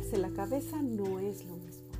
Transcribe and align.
quebrarse 0.00 0.18
la 0.18 0.30
cabeza 0.30 0.80
no 0.80 1.18
es 1.18 1.44
lo 1.44 1.56
mismo. 1.56 1.90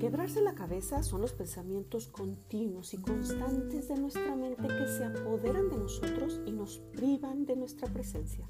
Quebrarse 0.00 0.40
la 0.40 0.54
cabeza 0.54 1.02
son 1.02 1.20
los 1.20 1.34
pensamientos 1.34 2.06
continuos 2.06 2.94
y 2.94 2.98
constantes 2.98 3.88
de 3.88 3.96
nuestra 3.96 4.34
mente 4.34 4.66
que 4.66 4.88
se 4.88 5.04
apoderan 5.04 5.68
de 5.68 5.76
nosotros 5.76 6.40
y 6.46 6.52
nos 6.52 6.78
privan 6.78 7.44
de 7.44 7.56
nuestra 7.56 7.86
presencia. 7.88 8.46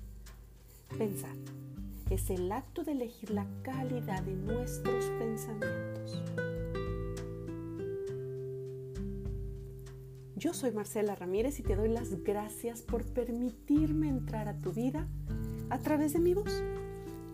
Pensar 0.97 1.35
es 2.09 2.31
el 2.31 2.53
acto 2.53 2.85
de 2.85 2.93
elegir 2.93 3.31
la 3.31 3.49
calidad 3.63 4.23
de 4.23 4.37
nuestros 4.37 5.07
pensamientos. 5.19 6.23
Yo 10.37 10.55
soy 10.55 10.71
Marcela 10.71 11.17
Ramírez 11.17 11.59
y 11.59 11.65
te 11.65 11.75
doy 11.75 11.89
las 11.89 12.23
gracias 12.23 12.83
por 12.83 13.05
permitirme 13.05 14.09
entrar 14.09 14.47
a 14.47 14.57
tu 14.61 14.73
vida 14.73 15.09
a 15.69 15.79
través 15.79 16.13
de 16.13 16.21
mi 16.21 16.35
voz. 16.35 16.63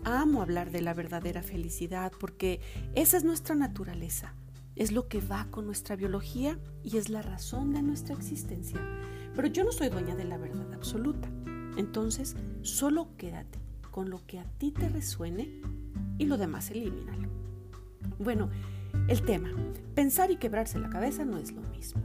Amo 0.03 0.41
hablar 0.41 0.71
de 0.71 0.81
la 0.81 0.93
verdadera 0.93 1.43
felicidad 1.43 2.11
porque 2.19 2.61
esa 2.95 3.17
es 3.17 3.23
nuestra 3.23 3.55
naturaleza, 3.55 4.33
es 4.75 4.91
lo 4.91 5.07
que 5.07 5.19
va 5.19 5.47
con 5.51 5.65
nuestra 5.65 5.95
biología 5.95 6.57
y 6.83 6.97
es 6.97 7.09
la 7.09 7.21
razón 7.21 7.73
de 7.73 7.81
nuestra 7.81 8.15
existencia. 8.15 8.79
Pero 9.35 9.47
yo 9.47 9.63
no 9.63 9.71
soy 9.71 9.89
dueña 9.89 10.15
de 10.15 10.23
la 10.23 10.37
verdad 10.37 10.73
absoluta. 10.73 11.29
Entonces, 11.77 12.35
solo 12.61 13.09
quédate 13.17 13.59
con 13.91 14.09
lo 14.09 14.25
que 14.25 14.39
a 14.39 14.45
ti 14.57 14.71
te 14.71 14.89
resuene 14.89 15.61
y 16.17 16.25
lo 16.25 16.37
demás 16.37 16.71
elimínalo. 16.71 17.29
Bueno, 18.17 18.49
el 19.07 19.21
tema, 19.23 19.49
pensar 19.95 20.31
y 20.31 20.37
quebrarse 20.37 20.79
la 20.79 20.89
cabeza 20.89 21.25
no 21.25 21.37
es 21.37 21.51
lo 21.51 21.61
mismo. 21.61 22.01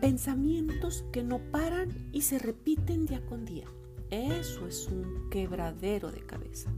Pensamientos 0.00 1.04
que 1.12 1.22
no 1.22 1.38
paran 1.38 1.90
y 2.12 2.22
se 2.22 2.38
repiten 2.38 3.06
día 3.06 3.24
con 3.24 3.44
día. 3.44 3.66
Eso 4.12 4.66
es 4.66 4.88
un 4.88 5.30
quebradero 5.30 6.12
de 6.12 6.20
cabeza. 6.20 6.70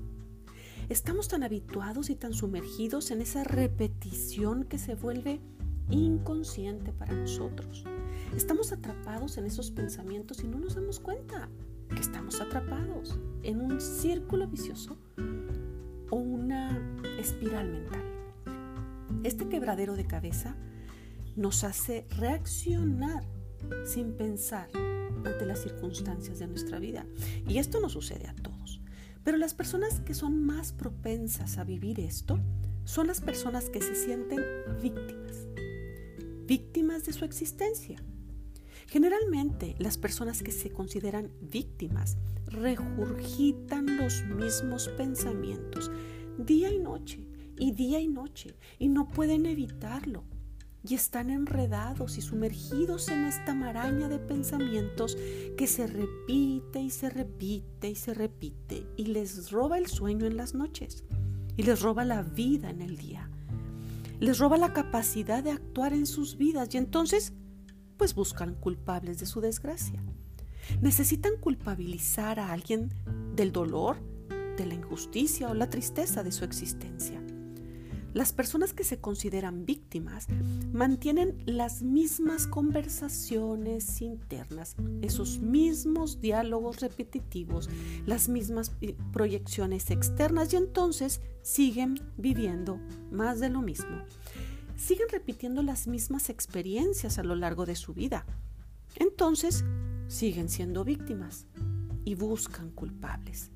Estamos 0.89 1.27
tan 1.27 1.43
habituados 1.43 2.09
y 2.09 2.15
tan 2.15 2.33
sumergidos 2.33 3.11
en 3.11 3.21
esa 3.21 3.43
repetición 3.43 4.63
que 4.63 4.79
se 4.79 4.95
vuelve 4.95 5.41
inconsciente 5.91 6.93
para 6.93 7.13
nosotros. 7.13 7.83
Estamos 8.37 8.71
atrapados 8.71 9.37
en 9.37 9.47
esos 9.47 9.73
pensamientos 9.73 10.45
y 10.45 10.47
no 10.47 10.61
nos 10.61 10.77
damos 10.77 11.01
cuenta 11.01 11.49
que 11.89 12.01
estamos 12.01 12.41
atrapados 12.41 13.19
en 13.43 13.61
un 13.61 13.81
círculo 13.81 14.47
vicioso 14.47 14.97
o 16.11 16.17
una 16.17 16.71
espiral 17.19 17.69
mental. 17.69 18.05
Este 19.25 19.49
quebradero 19.49 19.97
de 19.97 20.07
cabeza 20.07 20.55
nos 21.35 21.65
hace 21.65 22.07
reaccionar 22.17 23.25
sin 23.85 24.13
pensar 24.13 24.69
ante 25.25 25.47
las 25.47 25.63
circunstancias 25.63 26.39
de 26.39 26.47
nuestra 26.47 26.79
vida. 26.79 27.07
Y 27.49 27.59
esto 27.59 27.81
no 27.81 27.89
sucede 27.89 28.27
a 28.29 28.35
todos. 28.35 28.81
Pero 29.23 29.39
las 29.39 29.55
personas 29.55 30.01
que 30.01 30.15
son 30.15 30.45
más 30.45 30.73
propensas 30.73 31.59
a 31.59 31.65
vivir 31.65 32.01
esto 32.01 32.39
son 32.85 33.07
las 33.07 33.21
personas 33.21 33.71
que 33.71 33.81
se 33.81 33.95
sienten 33.95 34.41
víctimas. 34.83 35.47
Víctimas 36.47 37.07
de 37.07 37.13
su 37.15 37.25
existencia. 37.25 38.03
Generalmente 38.87 39.75
las 39.79 39.97
personas 39.97 40.43
que 40.43 40.53
se 40.53 40.71
consideran 40.71 41.31
víctimas 41.41 42.19
regurgitan 42.47 43.97
los 43.97 44.23
mismos 44.25 44.89
pensamientos 44.89 45.91
día 46.39 46.71
y 46.71 46.79
noche 46.79 47.27
y 47.59 47.73
día 47.73 48.01
y 48.01 48.09
noche 48.09 48.57
y 48.79 48.89
no 48.89 49.09
pueden 49.09 49.47
evitarlo 49.47 50.25
y 50.87 50.95
están 50.95 51.31
enredados 51.31 52.19
y 52.19 52.21
sumergidos 52.21 53.09
en 53.09 53.25
esta 53.25 53.55
maraña 53.55 54.09
de 54.09 54.19
pensamientos 54.19 55.17
que 55.57 55.67
se 55.67 55.87
repite 55.87 56.81
y 56.81 56.91
se 56.91 57.09
repite 57.09 57.89
y 57.89 57.95
se 57.95 58.13
repite 58.13 58.87
y 58.97 59.07
les 59.07 59.51
roba 59.51 59.79
el 59.79 59.87
sueño 59.87 60.27
en 60.27 60.37
las 60.37 60.55
noches 60.55 61.05
y 61.57 61.63
les 61.63 61.81
roba 61.81 62.05
la 62.05 62.23
vida 62.23 62.69
en 62.69 62.83
el 62.83 62.97
día. 62.97 63.31
Les 64.21 64.39
roba 64.39 64.59
la 64.59 64.73
capacidad 64.73 65.43
de 65.43 65.53
actuar 65.53 65.95
en 65.95 66.07
sus 66.07 66.37
vidas 66.37 66.75
y 66.75 66.79
entonces 66.79 67.33
pues 67.97 68.15
buscan 68.15 68.55
culpables 68.55 69.19
de 69.19 69.27
su 69.27 69.41
desgracia. 69.41 70.03
Necesitan 70.83 71.37
culpabilizar 71.41 72.39
a 72.39 72.53
alguien 72.53 72.91
del 73.35 73.53
dolor, 73.53 73.97
de 74.57 74.67
la 74.67 74.75
injusticia 74.75 75.49
o 75.49 75.55
la 75.55 75.71
tristeza 75.71 76.23
de 76.23 76.33
su 76.33 76.45
existencia. 76.45 77.24
Las 78.15 78.33
personas 78.33 78.73
que 78.73 78.85
se 78.85 79.01
consideran 79.01 79.67
víctimas 79.67 80.29
mantienen 80.73 81.43
las 81.47 81.83
mismas 81.83 82.47
conversaciones 82.47 84.01
internas, 84.01 84.77
esos 85.03 85.41
mismos 85.41 86.21
diálogos 86.21 86.81
repetitivos, 86.81 87.69
las 88.07 88.29
mismas 88.29 88.71
eh, 88.83 88.95
proyecciones 89.13 89.91
externas 89.91 90.53
y 90.53 90.57
entonces 90.57 91.23
siguen 91.43 92.01
viviendo 92.17 92.79
más 93.11 93.41
de 93.41 93.49
lo 93.49 93.63
mismo. 93.63 94.05
Siguen 94.77 95.09
repitiendo 95.11 95.65
las 95.65 95.89
mismas 95.89 96.31
experiencias 96.31 97.19
a 97.19 97.25
lo 97.25 97.35
largo 97.35 97.67
de 97.67 97.75
su 97.75 97.95
vida. 97.95 98.25
Entonces 98.95 99.65
siguen 100.07 100.49
siendo 100.49 100.85
víctimas 100.85 101.49
y 102.05 102.15
buscan 102.15 102.71
culpables. 102.71 103.51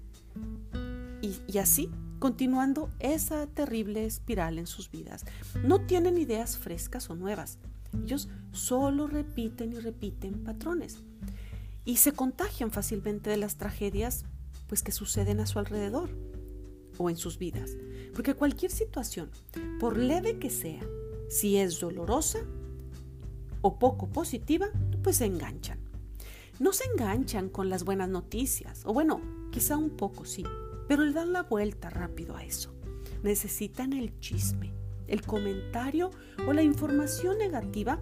Y, 1.22 1.36
y 1.46 1.58
así 1.58 1.90
continuando 2.18 2.90
esa 2.98 3.46
terrible 3.46 4.04
espiral 4.04 4.58
en 4.58 4.66
sus 4.66 4.90
vidas. 4.90 5.24
No 5.64 5.80
tienen 5.80 6.18
ideas 6.18 6.58
frescas 6.58 7.10
o 7.10 7.14
nuevas. 7.14 7.58
Ellos 8.04 8.28
solo 8.52 9.06
repiten 9.06 9.72
y 9.72 9.78
repiten 9.78 10.44
patrones 10.44 10.98
y 11.84 11.96
se 11.96 12.12
contagian 12.12 12.70
fácilmente 12.70 13.30
de 13.30 13.38
las 13.38 13.56
tragedias 13.56 14.24
pues 14.66 14.82
que 14.82 14.92
suceden 14.92 15.40
a 15.40 15.46
su 15.46 15.58
alrededor 15.58 16.10
o 16.98 17.08
en 17.08 17.16
sus 17.16 17.38
vidas. 17.38 17.76
Porque 18.14 18.34
cualquier 18.34 18.70
situación, 18.70 19.30
por 19.80 19.96
leve 19.96 20.38
que 20.38 20.50
sea, 20.50 20.82
si 21.30 21.56
es 21.56 21.80
dolorosa 21.80 22.40
o 23.62 23.78
poco 23.78 24.08
positiva, 24.08 24.68
pues 25.02 25.16
se 25.16 25.24
enganchan. 25.24 25.78
No 26.58 26.72
se 26.72 26.84
enganchan 26.84 27.48
con 27.48 27.70
las 27.70 27.84
buenas 27.84 28.08
noticias, 28.08 28.82
o 28.84 28.92
bueno, 28.92 29.20
quizá 29.52 29.76
un 29.76 29.90
poco 29.90 30.24
sí, 30.24 30.44
pero 30.88 31.04
le 31.04 31.12
dan 31.12 31.32
la 31.32 31.42
vuelta 31.42 31.90
rápido 31.90 32.34
a 32.34 32.44
eso. 32.44 32.74
Necesitan 33.22 33.92
el 33.92 34.18
chisme, 34.18 34.72
el 35.06 35.22
comentario 35.22 36.10
o 36.46 36.52
la 36.52 36.62
información 36.62 37.38
negativa, 37.38 38.00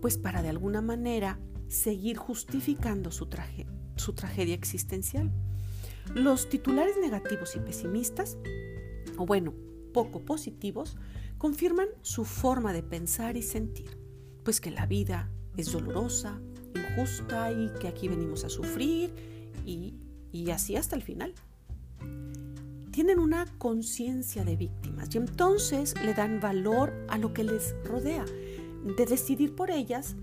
pues 0.00 0.18
para 0.18 0.42
de 0.42 0.50
alguna 0.50 0.82
manera 0.82 1.40
seguir 1.68 2.18
justificando 2.18 3.10
su, 3.10 3.28
su 3.96 4.12
tragedia 4.12 4.54
existencial. 4.54 5.32
Los 6.14 6.48
titulares 6.48 6.96
negativos 7.00 7.56
y 7.56 7.60
pesimistas, 7.60 8.36
o 9.16 9.24
bueno, 9.24 9.54
poco 9.94 10.20
positivos, 10.20 10.96
confirman 11.38 11.88
su 12.02 12.24
forma 12.24 12.72
de 12.72 12.82
pensar 12.82 13.36
y 13.36 13.42
sentir, 13.42 13.98
pues 14.44 14.60
que 14.60 14.70
la 14.70 14.86
vida 14.86 15.30
es 15.56 15.72
dolorosa, 15.72 16.40
injusta 16.74 17.52
y 17.52 17.70
que 17.80 17.88
aquí 17.88 18.08
venimos 18.08 18.44
a 18.44 18.48
sufrir 18.48 19.14
y, 19.64 19.94
y 20.32 20.50
así 20.50 20.76
hasta 20.76 20.96
el 20.96 21.02
final 21.02 21.34
tienen 22.92 23.18
una 23.18 23.46
conciencia 23.58 24.44
de 24.44 24.54
víctimas 24.54 25.12
y 25.14 25.18
entonces 25.18 25.94
le 26.04 26.12
dan 26.14 26.40
valor 26.40 26.92
a 27.08 27.18
lo 27.18 27.32
que 27.32 27.42
les 27.42 27.74
rodea, 27.84 28.24
de 28.24 29.06
decidir 29.06 29.54
por 29.54 29.70
ellas 29.70 30.14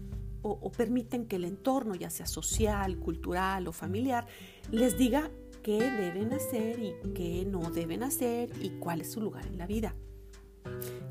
o, 0.42 0.72
permiten 0.72 1.26
que 1.26 1.36
el 1.36 1.44
entorno, 1.44 1.96
ya 1.96 2.10
sea 2.10 2.26
social, 2.26 2.98
cultural 3.00 3.68
o 3.68 3.74
familiar, 3.74 4.26
les 4.72 4.98
diga 4.98 5.30
qué 5.64 5.80
deben 5.80 6.32
hacer 6.32 6.80
y 6.80 6.94
qué 7.14 7.46
no 7.46 7.72
deben 7.72 8.04
hacer 8.04 8.50
y 8.62 8.70
cuál 8.80 9.02
es 9.02 9.12
su 9.12 9.20
lugar 9.20 9.46
en 9.48 9.58
la 9.58 9.68
vida. 9.68 9.96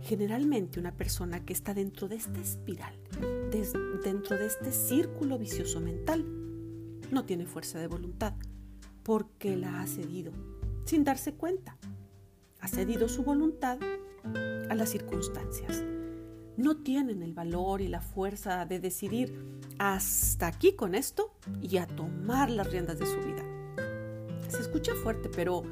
Generalmente 0.01 0.81
una 0.81 0.97
persona 0.97 1.45
que 1.45 1.53
está 1.53 1.75
dentro 1.75 2.09
de 2.09 2.17
esta 2.17 2.41
espiral, 2.41 2.95
dentro 4.03 4.39
de 4.39 4.47
este 4.47 4.73
círculo 4.73 5.39
vicioso 5.39 5.81
mental, 5.81 6.25
no 7.11 7.25
tiene 7.27 7.45
fuerza 7.45 7.79
de 7.79 7.87
voluntad 7.87 8.33
porque 9.03 9.57
la 9.57 9.83
ha 9.83 9.87
cedido 9.87 10.33
sin 10.89 11.05
darse 11.05 11.35
cuenta. 11.35 11.77
Ha 12.61 12.69
cedido 12.69 13.11
su 13.11 13.23
voluntad 13.23 13.79
a 14.71 14.75
las 14.75 14.89
circunstancias. 14.89 15.85
No 16.57 16.79
tienen 16.79 17.23
el 17.23 17.35
valor 17.35 17.83
y 17.83 17.89
la 17.89 18.01
fuerza 18.01 18.65
de 18.65 18.81
decidir 18.81 19.35
hasta 19.79 20.47
aquí 20.47 20.73
con 20.73 20.95
esto 20.95 21.35
y 21.61 21.77
a 21.77 21.87
tomar 21.87 22.51
las 22.51 22.71
riendas 22.71 22.99
de 22.99 23.05
su 23.05 23.19
vida. 23.19 23.45
Se 24.49 24.61
escucha 24.61 24.93
fuerte, 24.95 25.29
pero 25.29 25.63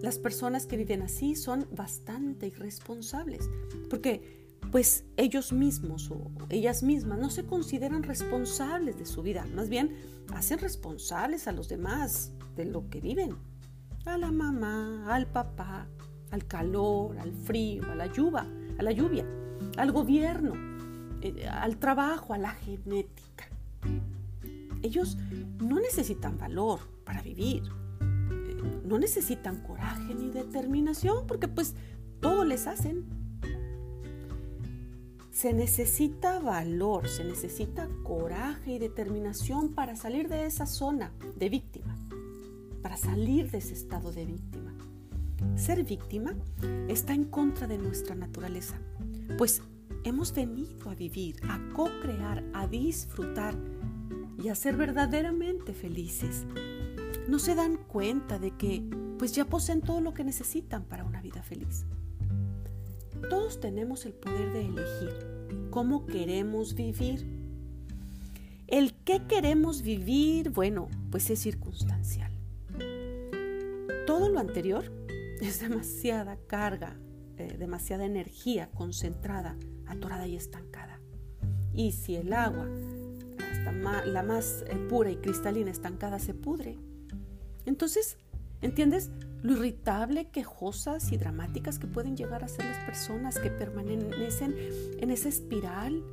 las 0.00 0.20
personas 0.20 0.66
que 0.66 0.76
viven 0.76 1.02
así 1.02 1.34
son 1.34 1.66
bastante 1.72 2.46
irresponsables, 2.46 3.50
porque 3.90 4.46
pues 4.70 5.04
ellos 5.16 5.52
mismos 5.52 6.08
o 6.12 6.30
ellas 6.50 6.84
mismas 6.84 7.18
no 7.18 7.30
se 7.30 7.44
consideran 7.44 8.04
responsables 8.04 8.96
de 8.96 9.06
su 9.06 9.22
vida, 9.22 9.44
más 9.56 9.68
bien 9.68 9.96
hacen 10.32 10.60
responsables 10.60 11.48
a 11.48 11.52
los 11.52 11.68
demás 11.68 12.32
de 12.54 12.64
lo 12.64 12.88
que 12.88 13.00
viven 13.00 13.36
a 14.06 14.16
la 14.16 14.30
mamá, 14.30 15.12
al 15.14 15.26
papá, 15.26 15.86
al 16.30 16.46
calor, 16.46 17.18
al 17.18 17.32
frío, 17.32 17.84
a 17.90 17.94
la 17.94 18.06
lluvia, 18.06 18.46
a 18.78 18.82
la 18.82 18.92
lluvia, 18.92 19.26
al 19.76 19.92
gobierno, 19.92 20.54
eh, 21.22 21.46
al 21.48 21.76
trabajo, 21.78 22.32
a 22.32 22.38
la 22.38 22.50
genética. 22.50 23.48
Ellos 24.82 25.18
no 25.58 25.80
necesitan 25.80 26.38
valor 26.38 26.80
para 27.04 27.20
vivir. 27.20 27.62
Eh, 28.00 28.82
no 28.84 28.98
necesitan 28.98 29.60
coraje 29.62 30.14
ni 30.14 30.30
determinación 30.30 31.26
porque 31.26 31.48
pues 31.48 31.74
todo 32.20 32.44
les 32.44 32.66
hacen. 32.66 33.04
Se 35.32 35.52
necesita 35.52 36.38
valor, 36.38 37.08
se 37.08 37.22
necesita 37.24 37.88
coraje 38.04 38.72
y 38.72 38.78
determinación 38.78 39.74
para 39.74 39.94
salir 39.94 40.28
de 40.28 40.46
esa 40.46 40.64
zona 40.64 41.12
de 41.36 41.50
víctima, 41.50 41.85
salir 42.96 43.50
de 43.50 43.58
ese 43.58 43.74
estado 43.74 44.12
de 44.12 44.26
víctima. 44.26 44.74
Ser 45.56 45.84
víctima 45.84 46.34
está 46.88 47.14
en 47.14 47.24
contra 47.24 47.66
de 47.66 47.78
nuestra 47.78 48.14
naturaleza, 48.14 48.78
pues 49.38 49.62
hemos 50.04 50.32
venido 50.32 50.90
a 50.90 50.94
vivir, 50.94 51.36
a 51.48 51.58
co-crear, 51.74 52.44
a 52.54 52.66
disfrutar 52.66 53.54
y 54.42 54.48
a 54.48 54.54
ser 54.54 54.76
verdaderamente 54.76 55.72
felices. 55.72 56.46
No 57.28 57.38
se 57.38 57.54
dan 57.54 57.76
cuenta 57.76 58.38
de 58.38 58.52
que 58.52 58.82
pues 59.18 59.32
ya 59.32 59.46
poseen 59.46 59.80
todo 59.80 60.00
lo 60.00 60.14
que 60.14 60.24
necesitan 60.24 60.84
para 60.84 61.04
una 61.04 61.20
vida 61.20 61.42
feliz. 61.42 61.84
Todos 63.30 63.60
tenemos 63.60 64.04
el 64.06 64.12
poder 64.12 64.52
de 64.52 64.66
elegir 64.66 65.36
cómo 65.70 66.06
queremos 66.06 66.74
vivir. 66.74 67.26
El 68.66 68.94
qué 68.94 69.26
queremos 69.26 69.82
vivir, 69.82 70.50
bueno, 70.50 70.88
pues 71.10 71.30
es 71.30 71.40
circunstancial. 71.40 72.35
Lo 74.36 74.40
anterior 74.40 74.84
es 75.40 75.60
demasiada 75.60 76.36
carga, 76.46 76.94
eh, 77.38 77.56
demasiada 77.58 78.04
energía 78.04 78.68
concentrada, 78.68 79.56
atorada 79.86 80.26
y 80.26 80.36
estancada. 80.36 81.00
Y 81.72 81.92
si 81.92 82.16
el 82.16 82.34
agua, 82.34 82.68
la 84.04 84.22
más 84.22 84.62
eh, 84.66 84.76
pura 84.90 85.10
y 85.10 85.16
cristalina 85.16 85.70
estancada, 85.70 86.18
se 86.18 86.34
pudre, 86.34 86.76
entonces, 87.64 88.18
¿entiendes? 88.60 89.10
lo 89.42 89.54
irritable, 89.54 90.28
quejosas 90.28 91.12
y 91.12 91.16
dramáticas 91.16 91.78
que 91.78 91.86
pueden 91.86 92.14
llegar 92.14 92.44
a 92.44 92.48
ser 92.48 92.66
las 92.66 92.84
personas 92.84 93.38
que 93.38 93.48
permanecen 93.48 94.54
en 95.00 95.10
esa 95.10 95.30
espiral 95.30 96.04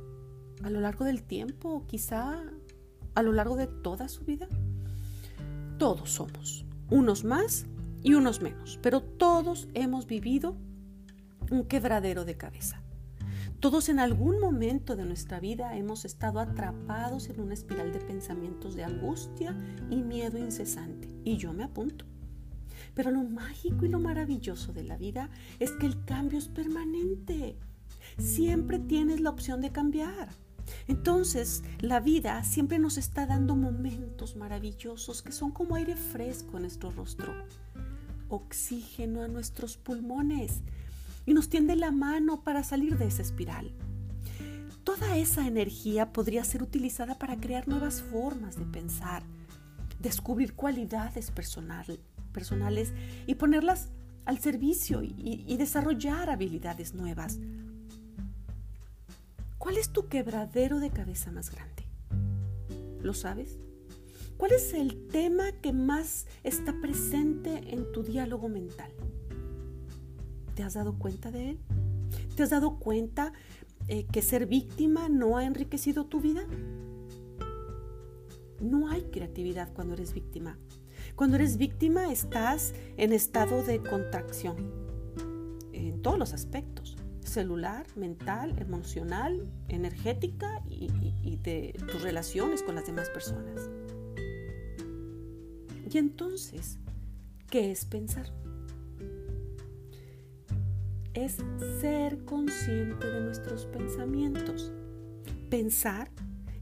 a 0.62 0.70
lo 0.70 0.80
largo 0.80 1.04
del 1.04 1.22
tiempo 1.24 1.84
quizá 1.86 2.42
a 3.14 3.22
lo 3.22 3.32
largo 3.32 3.56
de 3.56 3.66
toda 3.66 4.08
su 4.08 4.24
vida. 4.24 4.48
Todos 5.76 6.12
somos, 6.12 6.64
unos 6.88 7.22
más 7.24 7.66
y 8.04 8.14
unos 8.14 8.40
menos, 8.40 8.78
pero 8.82 9.02
todos 9.02 9.66
hemos 9.74 10.06
vivido 10.06 10.56
un 11.50 11.64
quebradero 11.64 12.24
de 12.24 12.36
cabeza. 12.36 12.80
Todos 13.58 13.88
en 13.88 13.98
algún 13.98 14.38
momento 14.40 14.94
de 14.94 15.06
nuestra 15.06 15.40
vida 15.40 15.74
hemos 15.74 16.04
estado 16.04 16.38
atrapados 16.38 17.30
en 17.30 17.40
una 17.40 17.54
espiral 17.54 17.92
de 17.92 18.00
pensamientos 18.00 18.76
de 18.76 18.84
angustia 18.84 19.56
y 19.90 19.96
miedo 20.02 20.38
incesante, 20.38 21.08
y 21.24 21.38
yo 21.38 21.54
me 21.54 21.64
apunto. 21.64 22.04
Pero 22.94 23.10
lo 23.10 23.24
mágico 23.24 23.86
y 23.86 23.88
lo 23.88 24.00
maravilloso 24.00 24.74
de 24.74 24.84
la 24.84 24.98
vida 24.98 25.30
es 25.58 25.72
que 25.72 25.86
el 25.86 26.04
cambio 26.04 26.38
es 26.38 26.48
permanente. 26.48 27.56
Siempre 28.18 28.78
tienes 28.78 29.20
la 29.20 29.30
opción 29.30 29.62
de 29.62 29.72
cambiar. 29.72 30.28
Entonces, 30.86 31.62
la 31.80 32.00
vida 32.00 32.44
siempre 32.44 32.78
nos 32.78 32.98
está 32.98 33.26
dando 33.26 33.56
momentos 33.56 34.36
maravillosos 34.36 35.22
que 35.22 35.32
son 35.32 35.50
como 35.50 35.74
aire 35.74 35.96
fresco 35.96 36.56
en 36.56 36.62
nuestro 36.62 36.90
rostro, 36.90 37.32
oxígeno 38.34 39.22
a 39.22 39.28
nuestros 39.28 39.76
pulmones 39.76 40.60
y 41.26 41.34
nos 41.34 41.48
tiende 41.48 41.76
la 41.76 41.90
mano 41.90 42.42
para 42.42 42.62
salir 42.62 42.98
de 42.98 43.06
esa 43.06 43.22
espiral. 43.22 43.72
Toda 44.84 45.16
esa 45.16 45.46
energía 45.46 46.12
podría 46.12 46.44
ser 46.44 46.62
utilizada 46.62 47.18
para 47.18 47.36
crear 47.36 47.66
nuevas 47.68 48.02
formas 48.02 48.58
de 48.58 48.66
pensar, 48.66 49.22
descubrir 50.00 50.54
cualidades 50.54 51.30
personales 51.30 52.00
personales 52.34 52.92
y 53.26 53.36
ponerlas 53.36 53.88
al 54.26 54.38
servicio 54.38 55.02
y, 55.02 55.56
desarrollar 55.56 56.28
habilidades 56.28 56.92
nuevas. 56.92 57.38
¿Cuál 59.56 59.78
es 59.78 59.90
tu 59.90 60.08
quebradero 60.08 60.80
de 60.80 60.90
cabeza 60.90 61.30
más 61.30 61.50
grande? 61.50 61.84
¿Lo 63.00 63.14
sabes? 63.14 63.58
¿Cuál 64.36 64.52
es 64.52 64.74
el 64.74 65.06
tema 65.08 65.52
que 65.52 65.72
más 65.72 66.26
está 66.42 66.74
presente 66.80 67.72
en 67.72 67.90
tu 67.92 68.02
diálogo 68.02 68.48
mental? 68.48 68.90
¿Te 70.54 70.62
has 70.62 70.74
dado 70.74 70.98
cuenta 70.98 71.30
de 71.30 71.50
él? 71.50 71.58
¿Te 72.36 72.42
has 72.42 72.50
dado 72.50 72.78
cuenta 72.78 73.32
eh, 73.86 74.06
que 74.06 74.22
ser 74.22 74.46
víctima 74.46 75.08
no 75.08 75.36
ha 75.36 75.44
enriquecido 75.44 76.06
tu 76.06 76.20
vida? 76.20 76.44
No 78.60 78.88
hay 78.88 79.02
creatividad 79.02 79.72
cuando 79.72 79.94
eres 79.94 80.12
víctima. 80.14 80.58
Cuando 81.14 81.36
eres 81.36 81.56
víctima 81.56 82.10
estás 82.10 82.74
en 82.96 83.12
estado 83.12 83.62
de 83.62 83.80
contracción 83.80 84.56
en 85.72 86.02
todos 86.02 86.18
los 86.18 86.32
aspectos, 86.32 86.96
celular, 87.20 87.86
mental, 87.94 88.58
emocional, 88.58 89.48
energética 89.68 90.62
y, 90.68 90.88
y 91.22 91.36
de 91.36 91.74
tus 91.90 92.02
relaciones 92.02 92.62
con 92.62 92.74
las 92.74 92.86
demás 92.86 93.10
personas. 93.10 93.70
Y 95.94 95.98
entonces, 95.98 96.80
¿qué 97.48 97.70
es 97.70 97.84
pensar? 97.84 98.26
Es 101.14 101.36
ser 101.80 102.24
consciente 102.24 103.06
de 103.06 103.20
nuestros 103.20 103.66
pensamientos. 103.66 104.72
Pensar 105.50 106.10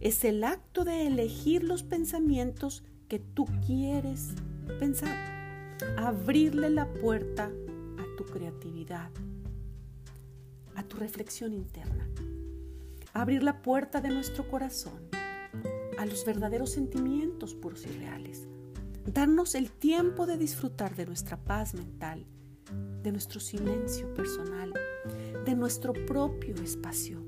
es 0.00 0.22
el 0.24 0.44
acto 0.44 0.84
de 0.84 1.06
elegir 1.06 1.64
los 1.64 1.82
pensamientos 1.82 2.84
que 3.08 3.20
tú 3.20 3.46
quieres 3.66 4.34
pensar. 4.78 5.16
Abrirle 5.96 6.68
la 6.68 6.92
puerta 6.92 7.46
a 7.46 8.16
tu 8.18 8.26
creatividad, 8.26 9.10
a 10.74 10.82
tu 10.82 10.98
reflexión 10.98 11.54
interna. 11.54 12.06
Abrir 13.14 13.42
la 13.42 13.62
puerta 13.62 14.02
de 14.02 14.10
nuestro 14.10 14.46
corazón 14.46 15.08
a 15.96 16.04
los 16.04 16.22
verdaderos 16.26 16.72
sentimientos 16.72 17.54
puros 17.54 17.86
y 17.86 17.92
reales. 17.92 18.46
Darnos 19.06 19.54
el 19.54 19.70
tiempo 19.70 20.26
de 20.26 20.38
disfrutar 20.38 20.94
de 20.96 21.06
nuestra 21.06 21.36
paz 21.36 21.74
mental, 21.74 22.26
de 23.02 23.12
nuestro 23.12 23.40
silencio 23.40 24.12
personal, 24.14 24.72
de 25.44 25.54
nuestro 25.54 25.92
propio 25.92 26.54
espacio, 26.56 27.22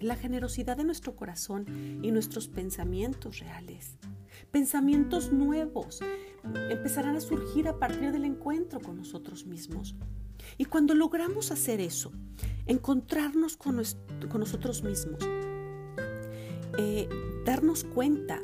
la 0.00 0.16
generosidad 0.16 0.76
de 0.76 0.84
nuestro 0.84 1.16
corazón 1.16 1.66
y 2.02 2.12
nuestros 2.12 2.48
pensamientos 2.48 3.40
reales 3.40 3.98
Pensamientos 4.50 5.32
nuevos 5.32 6.00
empezarán 6.70 7.16
a 7.16 7.20
surgir 7.20 7.68
a 7.68 7.78
partir 7.78 8.12
del 8.12 8.24
encuentro 8.24 8.80
con 8.80 8.96
nosotros 8.96 9.46
mismos. 9.46 9.94
Y 10.56 10.64
cuando 10.64 10.94
logramos 10.94 11.50
hacer 11.50 11.80
eso, 11.80 12.12
encontrarnos 12.66 13.56
con, 13.56 13.76
nosotros 13.76 14.82
mismos, 14.82 15.20
eh, 16.78 17.08
darnos 17.44 17.84
cuenta 17.84 18.40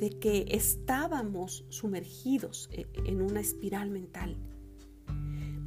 de 0.00 0.10
que 0.10 0.46
estábamos 0.50 1.64
sumergidos 1.68 2.68
eh, 2.72 2.86
en 3.04 3.22
una 3.22 3.40
espiral 3.40 3.90
mental, 3.90 4.36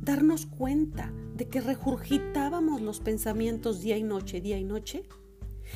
darnos 0.02 0.46
cuenta 0.46 1.12
de 1.36 1.48
que 1.48 1.62
regurgitábamos 1.62 2.82
los 2.82 3.00
pensamientos 3.00 3.82
día 3.82 3.98
y 3.98 4.04
noche, 4.04 4.42
día 4.42 4.58
y 4.58 4.64
noche, 4.64 5.04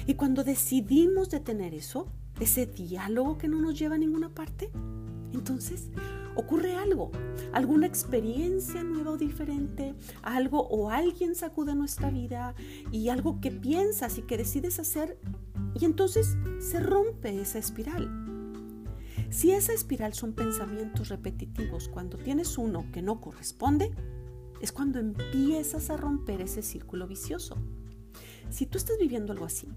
y 0.08 0.15
cuando 0.15 0.43
decidimos 0.43 1.29
detener 1.29 1.74
eso, 1.74 2.08
ese 2.39 2.65
diálogo 2.65 3.38
que 3.38 3.48
no 3.48 3.60
nos 3.62 3.77
lleva 3.77 3.96
a 3.96 4.00
ninguna 4.00 4.34
parte, 4.34 4.72
entonces 5.34 5.89
ocurre 6.36 6.75
algo, 6.75 7.12
alguna 7.53 7.88
experiencia 7.88 8.84
nueva 8.84 9.12
o 9.12 9.17
diferente, 9.17 9.96
algo 10.22 10.62
o 10.62 10.89
alguien 10.89 11.36
sacude 11.36 11.75
nuestra 11.75 12.10
vida 12.10 12.55
y 12.91 13.10
algo 13.10 13.39
que 13.41 13.51
piensas 13.51 14.17
y 14.17 14.24
que 14.24 14.38
decides 14.38 14.79
hacer 14.79 15.17
y 15.79 15.86
entonces 15.86 16.38
se 16.60 16.79
rompe 16.79 17.41
esa 17.41 17.60
espiral. 17.60 18.10
Si 19.32 19.52
esa 19.52 19.74
espiral 19.74 20.14
son 20.14 20.34
pensamientos 20.34 21.10
repetitivos, 21.10 21.88
cuando 21.88 22.18
tienes 22.18 22.60
uno 22.60 22.86
que 22.94 23.02
no 23.02 23.20
corresponde, 23.20 23.92
es 24.62 24.72
cuando 24.72 25.00
empiezas 25.00 25.90
a 25.90 25.98
romper 25.98 26.42
ese 26.42 26.62
círculo 26.62 27.08
vicioso. 27.08 27.58
Si 28.52 28.68
tú 28.68 28.78
estás 28.78 28.98
viviendo 29.00 29.34
algo 29.34 29.46
así, 29.46 29.68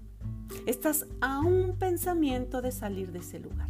Estás 0.65 1.05
a 1.21 1.41
un 1.41 1.77
pensamiento 1.77 2.61
de 2.61 2.71
salir 2.71 3.11
de 3.11 3.19
ese 3.19 3.39
lugar. 3.39 3.69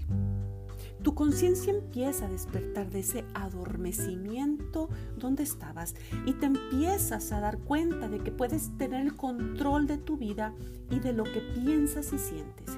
Tu 1.04 1.13
conciencia 1.13 1.72
empieza 1.72 2.25
a 2.25 2.30
despertar 2.30 2.89
de 2.89 3.00
ese 3.00 3.25
adormecimiento 3.34 4.89
donde 5.18 5.44
estabas 5.44 5.94
y 6.25 6.34
te 6.34 6.48
empiezas 6.48 7.32
a 7.32 7.42
dar 7.42 7.60
cuenta 7.60 8.08
de 8.08 8.20
que 8.20 8.32
puedes 8.32 8.75
tener 8.77 9.01
el 9.01 9.15
control 9.15 9.88
de 9.88 9.98
tu 9.98 10.18
vida 10.18 10.54
y 10.89 11.00
de 11.00 11.13
lo 11.13 11.25
que 11.25 11.42
piensas 11.42 12.12
y 12.12 12.18
sientes. 12.18 12.77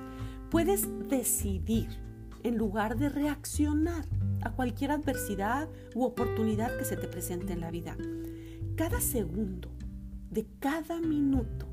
Puedes 0.50 0.88
decidir 1.08 1.88
en 2.44 2.58
lugar 2.58 2.98
de 2.98 3.10
reaccionar 3.10 4.06
a 4.42 4.52
cualquier 4.52 4.92
adversidad 4.92 5.70
u 5.96 6.04
oportunidad 6.04 6.78
que 6.78 6.86
se 6.86 6.98
te 6.98 7.08
presente 7.08 7.54
en 7.54 7.62
la 7.62 7.72
vida. 7.72 7.96
Cada 8.76 9.02
segundo 9.02 9.70
de 10.30 10.48
cada 10.60 11.00
minuto 11.00 11.68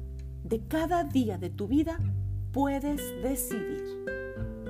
de 0.45 0.69
cada 0.69 1.05
día 1.05 1.39
de 1.39 1.49
tu 1.49 1.67
vida 1.67 1.99
puedes 2.53 3.01
decidir. 3.23 4.05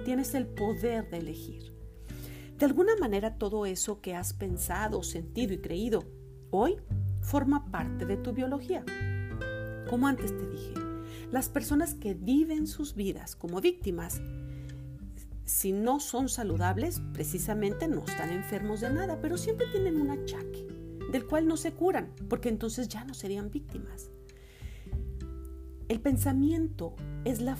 Tienes 0.05 0.35
el 0.35 0.47
poder 0.47 1.11
de 1.11 1.19
elegir. 1.19 1.75
De 2.59 2.65
alguna 2.65 2.97
manera 2.97 3.37
todo 3.37 3.67
eso 3.67 4.01
que 4.01 4.15
has 4.15 4.33
pensado, 4.33 5.03
sentido 5.03 5.53
y 5.53 5.59
creído 5.59 6.05
hoy 6.51 6.77
forma 7.21 7.71
parte 7.73 8.07
de 8.07 8.17
tu 8.17 8.33
biología. 8.33 8.85
Como 9.91 10.07
antes 10.07 10.37
te 10.37 10.47
dije, 10.49 10.75
las 11.33 11.49
personas 11.49 11.95
que 11.95 12.15
viven 12.15 12.69
sus 12.69 12.95
vidas 12.95 13.35
como 13.35 13.61
víctimas, 13.61 14.21
si 15.45 15.73
no 15.73 16.01
son 16.01 16.29
saludables, 16.29 17.03
precisamente 17.13 17.89
no 17.89 18.05
están 18.05 18.31
enfermos 18.31 18.81
de 18.81 18.91
nada, 18.91 19.19
pero 19.21 19.37
siempre 19.37 19.67
tienen 19.73 20.01
un 20.01 20.11
achaque 20.11 20.67
del 21.13 21.27
cual 21.27 21.47
no 21.47 21.57
se 21.57 21.73
curan, 21.73 22.11
porque 22.29 22.49
entonces 22.49 22.89
ya 22.89 23.05
no 23.05 23.15
serían 23.15 23.51
víctimas. 23.51 24.11
El 25.89 26.01
pensamiento 26.01 26.97
es, 27.25 27.41
la 27.41 27.57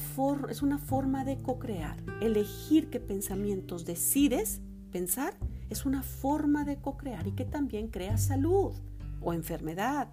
es 0.49 0.63
una 0.63 0.79
forma 0.79 1.25
de 1.25 1.39
co-crear. 1.39 2.03
Elegir 2.21 2.89
qué 2.91 2.99
pensamientos 2.99 3.85
decides 3.85 4.61
pensar 4.91 5.37
es 5.71 5.87
una 5.87 6.03
forma 6.03 6.65
de 6.65 6.79
co-crear 6.79 7.27
y 7.27 7.33
que 7.33 7.45
también 7.45 7.89
crea 7.89 8.17
salud 8.17 8.75
o 9.21 9.33
enfermedad, 9.33 10.09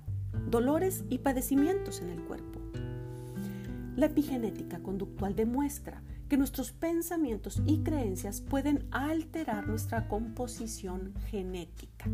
dolores 0.50 1.04
y 1.10 1.20
padecimientos 1.20 2.01
en 2.01 2.10
el 2.10 2.22
cuerpo. 2.25 2.60
La 3.96 4.08
epigenética 4.08 4.80
conductual 4.80 5.36
demuestra 5.36 6.04
que 6.32 6.38
nuestros 6.38 6.72
pensamientos 6.72 7.62
y 7.66 7.80
creencias 7.80 8.40
pueden 8.40 8.88
alterar 8.92 9.68
nuestra 9.68 10.08
composición 10.08 11.14
genética. 11.30 12.06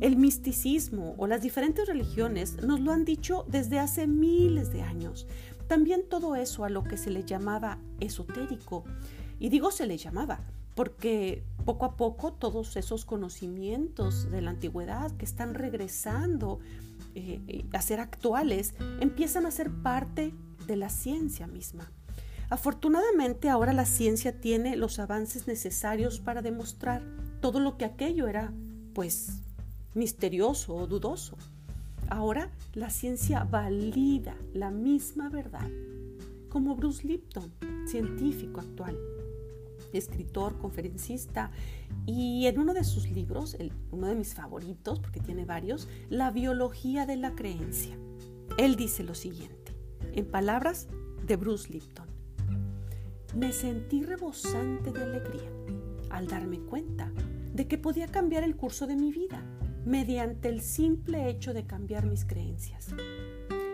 El 0.00 0.16
misticismo 0.16 1.14
o 1.18 1.28
las 1.28 1.40
diferentes 1.40 1.86
religiones 1.86 2.60
nos 2.64 2.80
lo 2.80 2.90
han 2.90 3.04
dicho 3.04 3.46
desde 3.48 3.78
hace 3.78 4.08
miles 4.08 4.72
de 4.72 4.82
años. 4.82 5.28
También 5.68 6.02
todo 6.08 6.34
eso 6.34 6.64
a 6.64 6.68
lo 6.68 6.82
que 6.82 6.96
se 6.96 7.10
le 7.10 7.22
llamaba 7.22 7.78
esotérico. 8.00 8.82
Y 9.38 9.50
digo 9.50 9.70
se 9.70 9.86
le 9.86 9.98
llamaba 9.98 10.40
porque 10.74 11.44
poco 11.64 11.84
a 11.84 11.96
poco 11.96 12.32
todos 12.32 12.76
esos 12.76 13.04
conocimientos 13.04 14.32
de 14.32 14.42
la 14.42 14.50
antigüedad 14.50 15.12
que 15.12 15.26
están 15.26 15.54
regresando 15.54 16.58
eh, 17.14 17.64
a 17.72 17.80
ser 17.80 18.00
actuales 18.00 18.74
empiezan 18.98 19.46
a 19.46 19.52
ser 19.52 19.70
parte 19.70 20.34
de 20.66 20.74
la 20.74 20.88
ciencia 20.88 21.46
misma. 21.46 21.88
Afortunadamente 22.50 23.48
ahora 23.48 23.72
la 23.72 23.86
ciencia 23.86 24.40
tiene 24.40 24.76
los 24.76 24.98
avances 24.98 25.46
necesarios 25.46 26.20
para 26.20 26.42
demostrar 26.42 27.02
todo 27.40 27.60
lo 27.60 27.76
que 27.76 27.84
aquello 27.84 28.28
era, 28.28 28.52
pues, 28.94 29.42
misterioso 29.94 30.74
o 30.74 30.86
dudoso. 30.86 31.36
Ahora 32.08 32.50
la 32.74 32.90
ciencia 32.90 33.44
valida 33.44 34.36
la 34.52 34.70
misma 34.70 35.30
verdad, 35.30 35.68
como 36.48 36.76
Bruce 36.76 37.06
Lipton, 37.06 37.52
científico 37.86 38.60
actual, 38.60 38.96
escritor, 39.92 40.58
conferencista, 40.58 41.50
y 42.06 42.46
en 42.46 42.58
uno 42.58 42.74
de 42.74 42.84
sus 42.84 43.08
libros, 43.10 43.56
uno 43.90 44.06
de 44.08 44.14
mis 44.14 44.34
favoritos, 44.34 45.00
porque 45.00 45.20
tiene 45.20 45.44
varios, 45.44 45.88
La 46.10 46.30
biología 46.30 47.06
de 47.06 47.16
la 47.16 47.34
creencia. 47.34 47.96
Él 48.58 48.76
dice 48.76 49.02
lo 49.02 49.14
siguiente, 49.14 49.72
en 50.12 50.26
palabras 50.26 50.88
de 51.26 51.36
Bruce 51.36 51.72
Lipton. 51.72 52.13
Me 53.34 53.52
sentí 53.52 54.02
rebosante 54.02 54.92
de 54.92 55.02
alegría 55.02 55.50
al 56.10 56.28
darme 56.28 56.60
cuenta 56.60 57.10
de 57.52 57.66
que 57.66 57.78
podía 57.78 58.06
cambiar 58.06 58.44
el 58.44 58.54
curso 58.54 58.86
de 58.86 58.94
mi 58.94 59.10
vida 59.10 59.42
mediante 59.84 60.48
el 60.48 60.60
simple 60.60 61.28
hecho 61.28 61.52
de 61.52 61.66
cambiar 61.66 62.06
mis 62.06 62.24
creencias. 62.24 62.94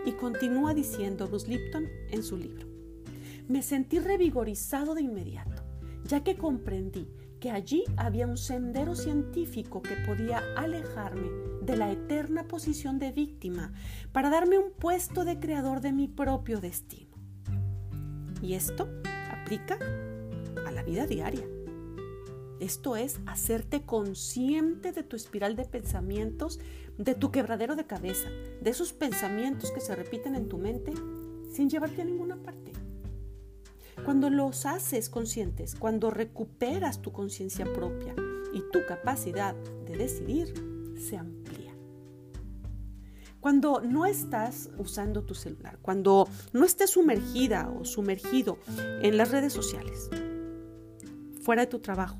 Y 0.03 0.13
continúa 0.13 0.73
diciendo 0.73 1.27
Bruce 1.27 1.47
Lipton 1.47 1.85
en 2.09 2.23
su 2.23 2.37
libro. 2.37 2.67
Me 3.47 3.61
sentí 3.61 3.99
revigorizado 3.99 4.95
de 4.95 5.03
inmediato, 5.03 5.61
ya 6.05 6.23
que 6.23 6.37
comprendí 6.37 7.07
que 7.39 7.51
allí 7.51 7.83
había 7.97 8.25
un 8.25 8.37
sendero 8.37 8.95
científico 8.95 9.83
que 9.83 9.95
podía 10.07 10.41
alejarme 10.57 11.29
de 11.61 11.77
la 11.77 11.91
eterna 11.91 12.47
posición 12.47 12.97
de 12.97 13.11
víctima 13.11 13.73
para 14.11 14.31
darme 14.31 14.57
un 14.57 14.71
puesto 14.71 15.23
de 15.23 15.39
creador 15.39 15.81
de 15.81 15.91
mi 15.91 16.07
propio 16.07 16.59
destino. 16.61 17.15
Y 18.41 18.53
esto 18.53 18.87
a 20.65 20.71
la 20.71 20.81
vida 20.83 21.05
diaria. 21.05 21.45
Esto 22.61 22.95
es 22.95 23.19
hacerte 23.25 23.81
consciente 23.81 24.93
de 24.93 25.03
tu 25.03 25.15
espiral 25.17 25.57
de 25.57 25.65
pensamientos, 25.65 26.59
de 26.97 27.15
tu 27.15 27.31
quebradero 27.31 27.75
de 27.75 27.85
cabeza, 27.85 28.29
de 28.61 28.69
esos 28.69 28.93
pensamientos 28.93 29.71
que 29.71 29.81
se 29.81 29.95
repiten 29.95 30.35
en 30.35 30.47
tu 30.47 30.57
mente 30.57 30.93
sin 31.51 31.69
llevarte 31.69 32.01
a 32.01 32.05
ninguna 32.05 32.37
parte. 32.37 32.71
Cuando 34.05 34.29
los 34.29 34.65
haces 34.65 35.09
conscientes, 35.09 35.75
cuando 35.75 36.11
recuperas 36.11 37.01
tu 37.01 37.11
conciencia 37.11 37.65
propia 37.73 38.15
y 38.53 38.63
tu 38.71 38.85
capacidad 38.87 39.53
de 39.85 39.97
decidir, 39.97 40.53
se 40.97 41.17
amplía. 41.17 41.60
Cuando 43.41 43.81
no 43.81 44.05
estás 44.05 44.69
usando 44.77 45.23
tu 45.23 45.33
celular, 45.33 45.79
cuando 45.81 46.29
no 46.53 46.63
estés 46.63 46.91
sumergida 46.91 47.71
o 47.71 47.85
sumergido 47.85 48.59
en 49.01 49.17
las 49.17 49.31
redes 49.31 49.51
sociales, 49.51 50.11
fuera 51.41 51.63
de 51.63 51.67
tu 51.67 51.79
trabajo 51.79 52.19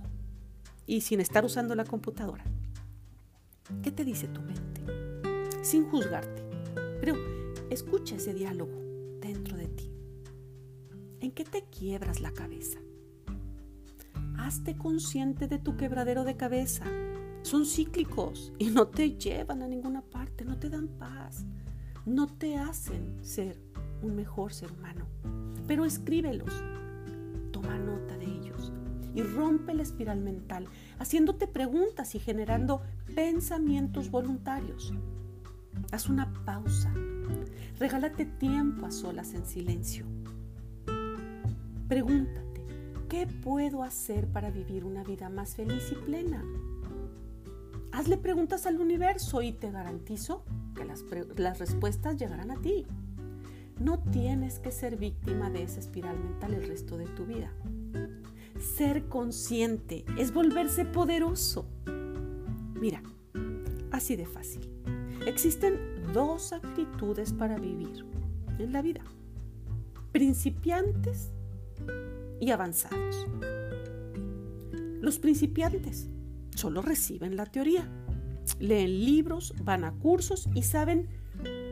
y 0.88 1.02
sin 1.02 1.22
estar 1.22 1.46
usando 1.46 1.76
la 1.76 1.86
computadora, 1.86 2.44
¿qué 3.84 3.92
te 3.92 4.04
dice 4.04 4.30
tu 4.30 4.42
mente? 4.42 4.82
Sin 5.62 5.88
juzgarte, 5.92 6.44
pero 7.00 7.16
escucha 7.70 8.16
ese 8.16 8.34
diálogo 8.34 8.82
dentro 9.20 9.58
de 9.58 9.68
ti. 9.68 9.92
¿En 11.20 11.32
qué 11.32 11.44
te 11.44 11.66
quiebras 11.66 12.20
la 12.20 12.32
cabeza? 12.32 12.80
Hazte 14.40 14.76
consciente 14.76 15.48
de 15.48 15.60
tu 15.60 15.78
quebradero 15.78 16.24
de 16.24 16.36
cabeza 16.36 16.86
son 17.42 17.66
cíclicos 17.66 18.54
y 18.58 18.70
no 18.70 18.88
te 18.88 19.18
llevan 19.18 19.62
a 19.62 19.68
ninguna 19.68 20.02
parte, 20.02 20.46
no 20.46 20.58
te 20.58 20.70
dan 20.70 20.88
paz, 20.88 21.46
no 22.06 22.28
te 22.28 22.58
hacen 22.58 23.24
ser 23.24 23.58
un 24.02 24.16
mejor 24.16 24.54
ser 24.54 24.72
humano. 24.72 25.06
Pero 25.68 25.86
escríbelos, 25.86 26.52
toma 27.52 27.78
nota 27.78 28.18
de 28.18 28.26
ellos 28.26 28.72
y 29.14 29.24
rompe 29.24 29.74
la 29.74 29.84
espiral 29.84 30.22
mental, 30.22 30.68
haciéndote 31.00 31.48
preguntas 31.48 32.16
y 32.16 32.20
generando 32.20 32.82
pensamientos 33.16 34.10
voluntarios. 34.10 34.94
Haz 35.92 36.10
una 36.10 36.32
pausa, 36.46 36.94
regálate 37.80 38.26
tiempo 38.26 38.86
a 38.86 38.92
solas 38.92 39.34
en 39.34 39.46
silencio. 39.46 40.06
Pregúntate, 41.88 42.66
¿qué 43.10 43.28
puedo 43.28 43.84
hacer 43.84 44.28
para 44.28 44.50
vivir 44.50 44.86
una 44.86 45.04
vida 45.04 45.30
más 45.30 45.56
feliz 45.56 45.92
y 45.92 45.96
plena? 45.96 46.44
Hazle 47.92 48.18
preguntas 48.18 48.66
al 48.66 48.80
universo 48.80 49.42
y 49.42 49.52
te 49.52 49.70
garantizo 49.70 50.44
que 50.76 50.86
las, 50.86 51.60
respuestas 51.60 52.18
llegarán 52.18 52.52
a 52.52 52.62
ti. 52.62 52.86
No 53.80 54.00
tienes 54.00 54.60
que 54.60 54.72
ser 54.72 54.96
víctima 54.96 55.50
de 55.50 55.64
esa 55.64 55.80
espiral 55.80 56.18
mental 56.18 56.54
el 56.54 56.68
resto 56.68 56.98
de 56.98 57.06
tu 57.08 57.26
vida. 57.26 57.52
Ser 58.60 59.06
consciente 59.06 60.06
es 60.18 60.34
volverse 60.34 60.86
poderoso. 60.86 61.66
Mira, 62.80 63.02
así 63.92 64.16
de 64.16 64.26
fácil. 64.26 64.70
Existen 65.26 65.80
dos 66.14 66.54
actitudes 66.54 67.34
para 67.34 67.58
vivir 67.58 68.06
en 68.58 68.72
la 68.72 68.82
vida. 68.82 69.02
Principiantes 70.12 71.32
y 72.40 72.52
avanzados. 72.52 73.28
Los 75.02 75.20
principiantes 75.20 76.11
solo 76.56 76.82
reciben 76.82 77.36
la 77.36 77.46
teoría. 77.46 77.90
Leen 78.60 79.06
libros, 79.06 79.54
van 79.64 79.84
a 79.84 79.94
cursos 79.94 80.50
y 80.54 80.64
saben 80.64 81.08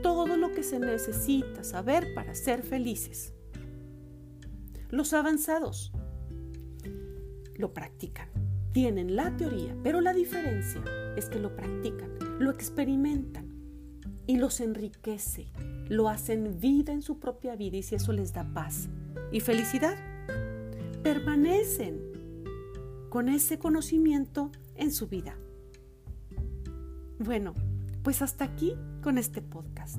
todo 0.02 0.38
lo 0.38 0.52
que 0.52 0.64
se 0.64 0.80
necesita 0.80 1.64
saber 1.64 2.14
para 2.14 2.36
ser 2.36 2.64
felices. 2.64 3.34
Los 4.90 5.14
avanzados 5.14 5.92
lo 7.56 7.74
practican, 7.74 8.30
tienen 8.72 9.16
la 9.16 9.36
teoría, 9.36 9.76
pero 9.84 10.02
la 10.02 10.14
diferencia 10.14 10.82
es 11.16 11.30
que 11.30 11.40
lo 11.40 11.56
practican, 11.56 12.10
lo 12.40 12.50
experimentan 12.50 13.50
y 14.26 14.38
los 14.38 14.62
enriquece, 14.62 15.52
lo 15.90 16.08
hacen 16.08 16.60
vida 16.60 16.94
en 16.94 17.02
su 17.02 17.20
propia 17.20 17.56
vida 17.56 17.78
y 17.78 17.84
si 17.84 17.96
eso 17.96 18.14
les 18.14 18.34
da 18.34 18.52
paz 18.54 18.90
y 19.32 19.42
felicidad, 19.42 19.98
permanecen 21.04 22.00
con 23.10 23.28
ese 23.28 23.60
conocimiento 23.60 24.52
en 24.80 24.92
su 24.92 25.08
vida. 25.08 25.36
Bueno, 27.20 27.54
pues 28.04 28.22
hasta 28.22 28.46
aquí 28.46 28.74
con 29.04 29.18
este 29.18 29.42
podcast. 29.42 29.98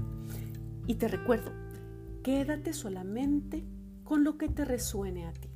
Y 0.86 0.94
te 0.94 1.06
recuerdo, 1.06 1.52
quédate 2.22 2.72
solamente 2.72 3.64
con 4.04 4.24
lo 4.24 4.38
que 4.38 4.48
te 4.48 4.64
resuene 4.64 5.26
a 5.26 5.32
ti. 5.32 5.48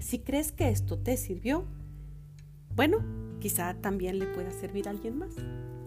Si 0.00 0.18
crees 0.20 0.52
que 0.52 0.70
esto 0.70 0.98
te 0.98 1.16
sirvió, 1.16 1.66
bueno, 2.74 2.98
quizá 3.40 3.74
también 3.74 4.18
le 4.18 4.26
pueda 4.26 4.50
servir 4.50 4.88
a 4.88 4.90
alguien 4.90 5.18
más. 5.18 5.34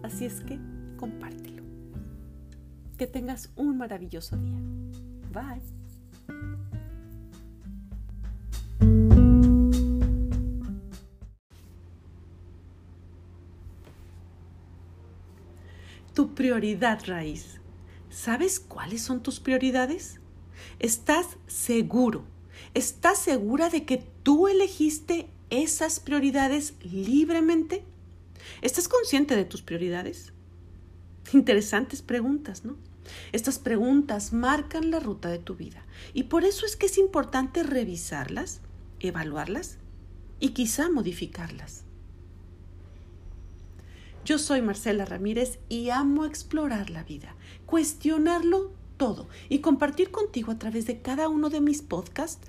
Así 0.04 0.26
es 0.26 0.42
que 0.42 0.60
compártelo. 0.96 1.64
Que 2.98 3.08
tengas 3.08 3.52
un 3.56 3.78
maravilloso 3.78 4.38
día. 4.38 4.60
Bye. 5.34 5.77
Prioridad 16.38 17.04
raíz. 17.08 17.60
¿Sabes 18.12 18.60
cuáles 18.60 19.02
son 19.02 19.24
tus 19.24 19.40
prioridades? 19.40 20.20
¿Estás 20.78 21.26
seguro? 21.48 22.26
¿Estás 22.76 23.18
segura 23.18 23.70
de 23.70 23.86
que 23.86 23.98
tú 24.22 24.48
elegiste 24.48 25.32
esas 25.50 26.00
prioridades 26.00 26.76
libremente? 26.84 27.84
¿Estás 28.62 28.88
consciente 28.88 29.36
de 29.36 29.46
tus 29.46 29.64
prioridades? 29.64 30.32
Interesantes 31.34 32.04
preguntas, 32.04 32.64
¿no? 32.64 32.78
Estas 33.32 33.58
preguntas 33.58 34.32
marcan 34.32 34.92
la 34.92 35.00
ruta 35.00 35.30
de 35.30 35.40
tu 35.40 35.56
vida 35.56 35.88
y 36.14 36.24
por 36.24 36.44
eso 36.46 36.68
es 36.68 36.76
que 36.76 36.86
es 36.86 37.00
importante 37.00 37.64
revisarlas, 37.64 38.62
evaluarlas 39.00 39.80
y 40.40 40.50
quizá 40.50 40.88
modificarlas. 40.88 41.87
Yo 44.28 44.38
soy 44.38 44.62
Marcela 44.62 45.06
Ramírez 45.06 45.58
y 45.70 45.90
amo 45.90 46.26
explorar 46.26 46.90
la 46.90 47.02
vida, 47.06 47.34
cuestionarlo 47.66 48.74
todo 48.98 49.30
y 49.48 49.60
compartir 49.60 50.12
contigo 50.12 50.52
a 50.52 50.60
través 50.60 50.86
de 50.86 51.00
cada 51.00 51.30
uno 51.30 51.50
de 51.50 51.62
mis 51.62 51.82
podcasts 51.82 52.46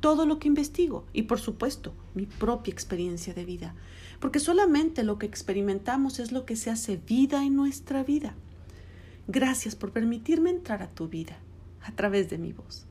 todo 0.00 0.26
lo 0.26 0.38
que 0.38 0.48
investigo 0.48 1.06
y 1.14 1.22
por 1.22 1.40
supuesto 1.40 1.94
mi 2.14 2.26
propia 2.26 2.72
experiencia 2.72 3.32
de 3.32 3.46
vida, 3.46 3.74
porque 4.20 4.38
solamente 4.38 5.02
lo 5.02 5.18
que 5.18 5.24
experimentamos 5.24 6.18
es 6.18 6.30
lo 6.30 6.44
que 6.44 6.56
se 6.56 6.68
hace 6.68 6.98
vida 6.98 7.42
en 7.42 7.56
nuestra 7.56 8.04
vida. 8.04 8.34
Gracias 9.26 9.76
por 9.76 9.92
permitirme 9.92 10.50
entrar 10.50 10.82
a 10.82 10.90
tu 10.90 11.08
vida 11.08 11.38
a 11.80 11.92
través 11.92 12.28
de 12.28 12.36
mi 12.36 12.52
voz. 12.52 12.84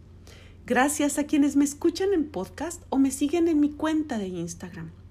Gracias 0.65 1.19
a 1.19 1.25
quienes 1.25 1.55
me 1.55 1.65
escuchan 1.65 2.13
en 2.13 2.27
podcast 2.27 2.81
o 2.89 2.97
me 2.97 3.11
siguen 3.11 3.47
en 3.47 3.59
mi 3.59 3.69
cuenta 3.69 4.17
de 4.17 4.29
Instagram 4.29 5.02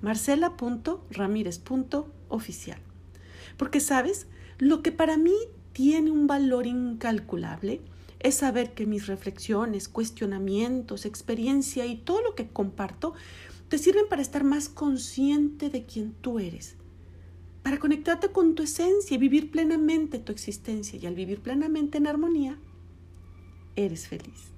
marcela.ramírez.oficial. 0.00 2.80
Porque 3.56 3.80
sabes, 3.80 4.26
lo 4.58 4.82
que 4.82 4.92
para 4.92 5.16
mí 5.16 5.34
tiene 5.72 6.10
un 6.10 6.26
valor 6.26 6.66
incalculable 6.66 7.80
es 8.20 8.36
saber 8.36 8.74
que 8.74 8.86
mis 8.86 9.06
reflexiones, 9.06 9.88
cuestionamientos, 9.88 11.06
experiencia 11.06 11.86
y 11.86 11.96
todo 11.96 12.22
lo 12.22 12.34
que 12.34 12.48
comparto 12.48 13.14
te 13.68 13.78
sirven 13.78 14.08
para 14.08 14.22
estar 14.22 14.44
más 14.44 14.68
consciente 14.68 15.70
de 15.70 15.84
quién 15.84 16.14
tú 16.20 16.38
eres, 16.38 16.76
para 17.62 17.78
conectarte 17.78 18.32
con 18.32 18.54
tu 18.54 18.62
esencia 18.62 19.14
y 19.14 19.18
vivir 19.18 19.50
plenamente 19.50 20.18
tu 20.18 20.32
existencia. 20.32 20.98
Y 21.00 21.06
al 21.06 21.14
vivir 21.14 21.40
plenamente 21.40 21.98
en 21.98 22.06
armonía, 22.06 22.58
eres 23.76 24.08
feliz. 24.08 24.52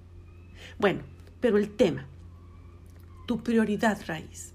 Bueno, 0.78 1.02
pero 1.40 1.59
el 1.59 1.70
tema, 1.70 2.06
tu 3.26 3.42
prioridad 3.42 4.00
raíz. 4.06 4.54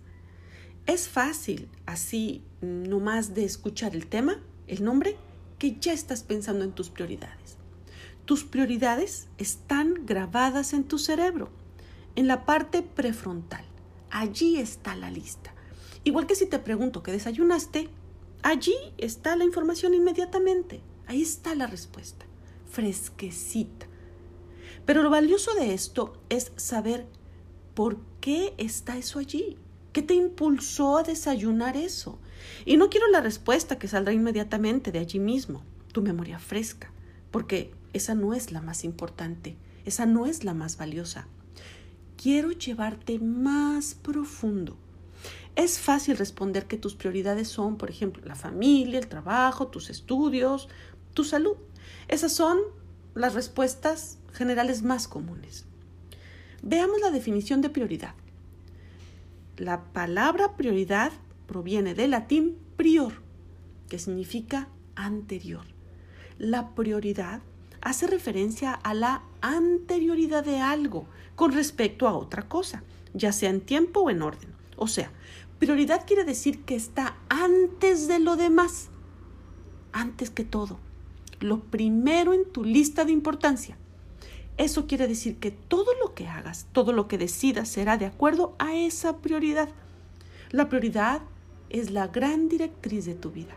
Es 0.85 1.09
fácil, 1.09 1.67
así, 1.87 2.43
nomás 2.61 3.33
de 3.33 3.43
escuchar 3.43 3.95
el 3.95 4.05
tema, 4.05 4.39
el 4.67 4.83
nombre, 4.83 5.17
que 5.57 5.77
ya 5.79 5.93
estás 5.93 6.21
pensando 6.21 6.63
en 6.63 6.73
tus 6.73 6.89
prioridades. 6.89 7.57
Tus 8.25 8.43
prioridades 8.43 9.27
están 9.39 10.05
grabadas 10.05 10.73
en 10.73 10.83
tu 10.83 10.99
cerebro, 10.99 11.49
en 12.15 12.27
la 12.27 12.45
parte 12.45 12.83
prefrontal. 12.83 13.65
Allí 14.11 14.57
está 14.57 14.95
la 14.95 15.09
lista. 15.09 15.55
Igual 16.03 16.27
que 16.27 16.35
si 16.35 16.45
te 16.45 16.59
pregunto 16.59 17.01
qué 17.01 17.11
desayunaste, 17.11 17.89
allí 18.43 18.75
está 18.99 19.35
la 19.35 19.43
información 19.43 19.95
inmediatamente. 19.95 20.81
Ahí 21.07 21.23
está 21.23 21.55
la 21.55 21.65
respuesta, 21.65 22.27
fresquecita. 22.69 23.87
Pero 24.85 25.01
lo 25.01 25.09
valioso 25.09 25.55
de 25.55 25.73
esto 25.73 26.21
es 26.29 26.51
saber 26.57 27.07
por 27.73 27.97
qué 28.21 28.53
está 28.59 28.97
eso 28.97 29.17
allí. 29.17 29.57
¿Qué 29.95 30.01
te 30.01 30.13
impulsó 30.13 30.97
a 30.97 31.03
desayunar 31.03 31.77
eso? 31.77 32.19
Y 32.65 32.75
no 32.75 32.89
quiero 32.89 33.07
la 33.07 33.21
respuesta 33.21 33.79
que 33.79 33.87
saldrá 33.87 34.11
inmediatamente 34.11 34.91
de 34.91 34.99
allí 34.99 35.19
mismo, 35.19 35.63
tu 35.93 36.01
memoria 36.01 36.37
fresca, 36.37 36.91
porque 37.31 37.71
esa 37.93 38.13
no 38.13 38.33
es 38.33 38.51
la 38.51 38.59
más 38.59 38.83
importante, 38.83 39.55
esa 39.85 40.05
no 40.05 40.25
es 40.25 40.43
la 40.43 40.53
más 40.53 40.75
valiosa. 40.75 41.29
Quiero 42.21 42.51
llevarte 42.51 43.19
más 43.19 43.95
profundo. 43.95 44.75
Es 45.55 45.79
fácil 45.79 46.17
responder 46.17 46.65
que 46.65 46.75
tus 46.75 46.93
prioridades 46.95 47.47
son, 47.47 47.77
por 47.77 47.89
ejemplo, 47.89 48.21
la 48.25 48.35
familia, 48.35 48.99
el 48.99 49.07
trabajo, 49.07 49.67
tus 49.67 49.89
estudios, 49.89 50.67
tu 51.13 51.23
salud. 51.23 51.55
Esas 52.09 52.33
son 52.33 52.59
las 53.13 53.33
respuestas 53.33 54.17
generales 54.33 54.83
más 54.83 55.07
comunes. 55.07 55.63
Veamos 56.61 56.99
la 56.99 57.11
definición 57.11 57.61
de 57.61 57.69
prioridad. 57.69 58.13
La 59.57 59.85
palabra 59.85 60.57
prioridad 60.57 61.13
proviene 61.47 61.95
del 61.95 62.11
latín 62.11 62.57
prior, 62.75 63.13
que 63.87 63.99
significa 63.99 64.67
anterior. 64.95 65.65
La 66.37 66.75
prioridad 66.75 67.41
hace 67.79 68.05
referencia 68.07 68.73
a 68.73 68.93
la 68.93 69.23
anterioridad 69.39 70.43
de 70.43 70.59
algo 70.59 71.05
con 71.37 71.53
respecto 71.53 72.07
a 72.07 72.17
otra 72.17 72.49
cosa, 72.49 72.83
ya 73.13 73.31
sea 73.31 73.49
en 73.49 73.61
tiempo 73.61 74.01
o 74.01 74.09
en 74.09 74.23
orden. 74.23 74.49
O 74.75 74.89
sea, 74.89 75.09
prioridad 75.57 76.05
quiere 76.05 76.25
decir 76.25 76.63
que 76.63 76.75
está 76.75 77.15
antes 77.29 78.09
de 78.09 78.19
lo 78.19 78.35
demás, 78.35 78.89
antes 79.93 80.31
que 80.31 80.43
todo, 80.43 80.79
lo 81.39 81.61
primero 81.61 82.33
en 82.33 82.51
tu 82.51 82.65
lista 82.65 83.05
de 83.05 83.13
importancia. 83.13 83.77
Eso 84.57 84.87
quiere 84.87 85.07
decir 85.07 85.37
que 85.37 85.51
todo 85.51 85.91
lo 86.01 86.13
que 86.13 86.27
hagas, 86.27 86.67
todo 86.71 86.93
lo 86.93 87.07
que 87.07 87.17
decidas 87.17 87.67
será 87.67 87.97
de 87.97 88.05
acuerdo 88.05 88.55
a 88.57 88.75
esa 88.75 89.17
prioridad. 89.17 89.69
La 90.51 90.69
prioridad 90.69 91.21
es 91.69 91.91
la 91.91 92.07
gran 92.07 92.47
directriz 92.47 93.05
de 93.05 93.15
tu 93.15 93.31
vida. 93.31 93.55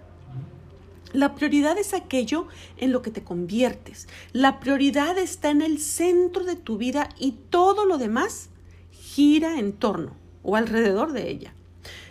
La 1.13 1.35
prioridad 1.35 1.79
es 1.79 1.95
aquello 1.95 2.49
en 2.77 2.93
lo 2.93 3.01
que 3.01 3.11
te 3.11 3.25
conviertes. 3.25 4.09
La 4.33 4.61
prioridad 4.61 5.17
está 5.19 5.51
en 5.51 5.63
el 5.63 5.79
centro 5.79 6.45
de 6.45 6.57
tu 6.57 6.77
vida 6.77 7.09
y 7.19 7.33
todo 7.49 7.87
lo 7.87 7.97
demás 7.97 8.51
gira 8.91 9.59
en 9.59 9.73
torno 9.73 10.13
o 10.43 10.57
alrededor 10.57 11.13
de 11.13 11.31
ella. 11.31 11.55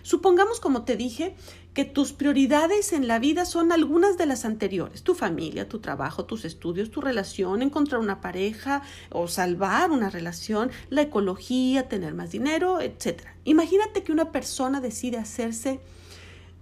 Supongamos, 0.02 0.60
como 0.60 0.84
te 0.84 0.95
dije, 0.95 1.36
que 1.78 1.86
tus 1.86 2.12
prioridades 2.12 2.92
en 2.92 3.08
la 3.08 3.20
vida 3.20 3.46
son 3.46 3.72
algunas 3.72 4.18
de 4.18 4.26
las 4.26 4.46
anteriores, 4.46 5.04
tu 5.04 5.13
familia, 5.13 5.70
tu 5.70 5.78
trabajo, 5.78 6.26
tus 6.26 6.44
estudios, 6.44 6.90
tu 6.90 7.02
relación, 7.02 7.62
encontrar 7.62 8.02
una 8.02 8.20
pareja 8.20 8.82
o 9.12 9.28
salvar 9.28 9.92
una 9.92 10.10
relación, 10.10 10.72
la 10.90 11.04
ecología, 11.04 11.88
tener 11.88 12.16
más 12.16 12.32
dinero, 12.32 12.82
etc. 12.82 13.28
Imagínate 13.44 14.02
que 14.02 14.12
una 14.12 14.32
persona 14.32 14.82
decide 14.82 15.18
hacerse 15.18 15.80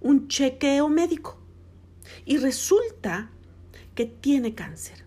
un 0.02 0.28
chequeo 0.28 0.90
médico 0.90 1.38
y 2.26 2.36
resulta 2.36 3.30
que 3.94 4.04
tiene 4.04 4.54
cáncer. 4.54 5.06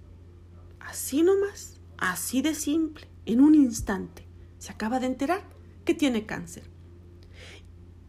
Así 0.79 1.21
nomás, 1.21 1.81
así 1.99 2.41
de 2.41 2.55
simple, 2.55 3.07
en 3.27 3.41
un 3.41 3.53
instante, 3.53 4.25
se 4.57 4.71
acaba 4.71 4.99
de 4.99 5.05
enterar 5.05 5.43
que 5.85 5.93
tiene 5.93 6.25
cáncer. 6.25 6.63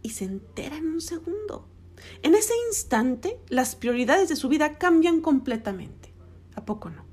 Y 0.00 0.08
se 0.08 0.24
entera 0.24 0.78
en 0.78 0.86
un 0.86 1.02
segundo 1.02 1.68
en 2.22 2.34
ese 2.34 2.52
instante, 2.68 3.38
las 3.48 3.76
prioridades 3.76 4.28
de 4.28 4.36
su 4.36 4.48
vida 4.48 4.78
cambian 4.78 5.20
completamente. 5.20 6.12
¿A 6.54 6.64
poco 6.64 6.90
no? 6.90 7.04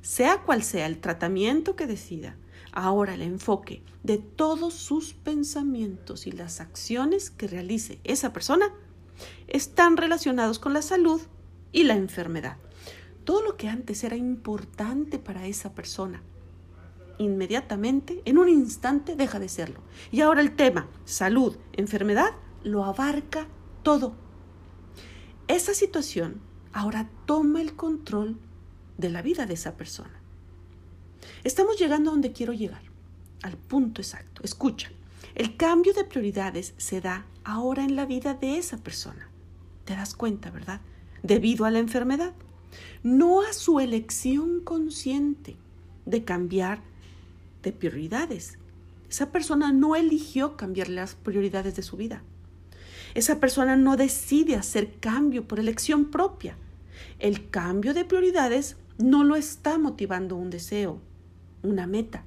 Sea 0.00 0.42
cual 0.42 0.62
sea 0.62 0.86
el 0.86 1.00
tratamiento 1.00 1.76
que 1.76 1.86
decida, 1.86 2.36
ahora 2.72 3.14
el 3.14 3.22
enfoque 3.22 3.82
de 4.02 4.18
todos 4.18 4.74
sus 4.74 5.14
pensamientos 5.14 6.26
y 6.26 6.32
las 6.32 6.60
acciones 6.60 7.30
que 7.30 7.46
realice 7.46 8.00
esa 8.04 8.32
persona 8.32 8.72
están 9.46 9.96
relacionados 9.96 10.58
con 10.58 10.72
la 10.72 10.82
salud 10.82 11.20
y 11.70 11.84
la 11.84 11.94
enfermedad. 11.94 12.56
Todo 13.24 13.42
lo 13.42 13.56
que 13.56 13.68
antes 13.68 14.02
era 14.02 14.16
importante 14.16 15.18
para 15.18 15.46
esa 15.46 15.74
persona, 15.74 16.22
inmediatamente, 17.18 18.22
en 18.24 18.38
un 18.38 18.48
instante, 18.48 19.14
deja 19.14 19.38
de 19.38 19.48
serlo. 19.48 19.80
Y 20.10 20.22
ahora 20.22 20.40
el 20.40 20.56
tema 20.56 20.88
salud, 21.04 21.56
enfermedad, 21.72 22.32
lo 22.64 22.84
abarca 22.84 23.46
todo. 23.82 24.14
Esa 25.48 25.74
situación 25.74 26.40
ahora 26.72 27.10
toma 27.26 27.60
el 27.60 27.74
control 27.74 28.38
de 28.98 29.10
la 29.10 29.22
vida 29.22 29.46
de 29.46 29.54
esa 29.54 29.76
persona. 29.76 30.20
Estamos 31.44 31.78
llegando 31.78 32.10
a 32.10 32.12
donde 32.12 32.32
quiero 32.32 32.52
llegar, 32.52 32.82
al 33.42 33.56
punto 33.56 34.00
exacto. 34.00 34.42
Escucha, 34.44 34.90
el 35.34 35.56
cambio 35.56 35.92
de 35.92 36.04
prioridades 36.04 36.74
se 36.76 37.00
da 37.00 37.26
ahora 37.44 37.84
en 37.84 37.96
la 37.96 38.06
vida 38.06 38.34
de 38.34 38.58
esa 38.58 38.78
persona. 38.78 39.28
¿Te 39.84 39.94
das 39.94 40.14
cuenta, 40.14 40.50
verdad? 40.50 40.80
Debido 41.22 41.64
a 41.64 41.70
la 41.70 41.78
enfermedad, 41.78 42.32
no 43.02 43.42
a 43.42 43.52
su 43.52 43.80
elección 43.80 44.60
consciente 44.60 45.56
de 46.06 46.24
cambiar 46.24 46.82
de 47.62 47.72
prioridades. 47.72 48.58
Esa 49.08 49.30
persona 49.30 49.72
no 49.72 49.96
eligió 49.96 50.56
cambiar 50.56 50.88
las 50.88 51.14
prioridades 51.14 51.76
de 51.76 51.82
su 51.82 51.96
vida. 51.96 52.22
Esa 53.14 53.40
persona 53.40 53.76
no 53.76 53.96
decide 53.96 54.56
hacer 54.56 54.98
cambio 54.98 55.46
por 55.46 55.60
elección 55.60 56.10
propia. 56.10 56.56
El 57.18 57.50
cambio 57.50 57.94
de 57.94 58.04
prioridades 58.04 58.76
no 58.98 59.24
lo 59.24 59.36
está 59.36 59.78
motivando 59.78 60.36
un 60.36 60.50
deseo, 60.50 61.00
una 61.62 61.86
meta, 61.86 62.24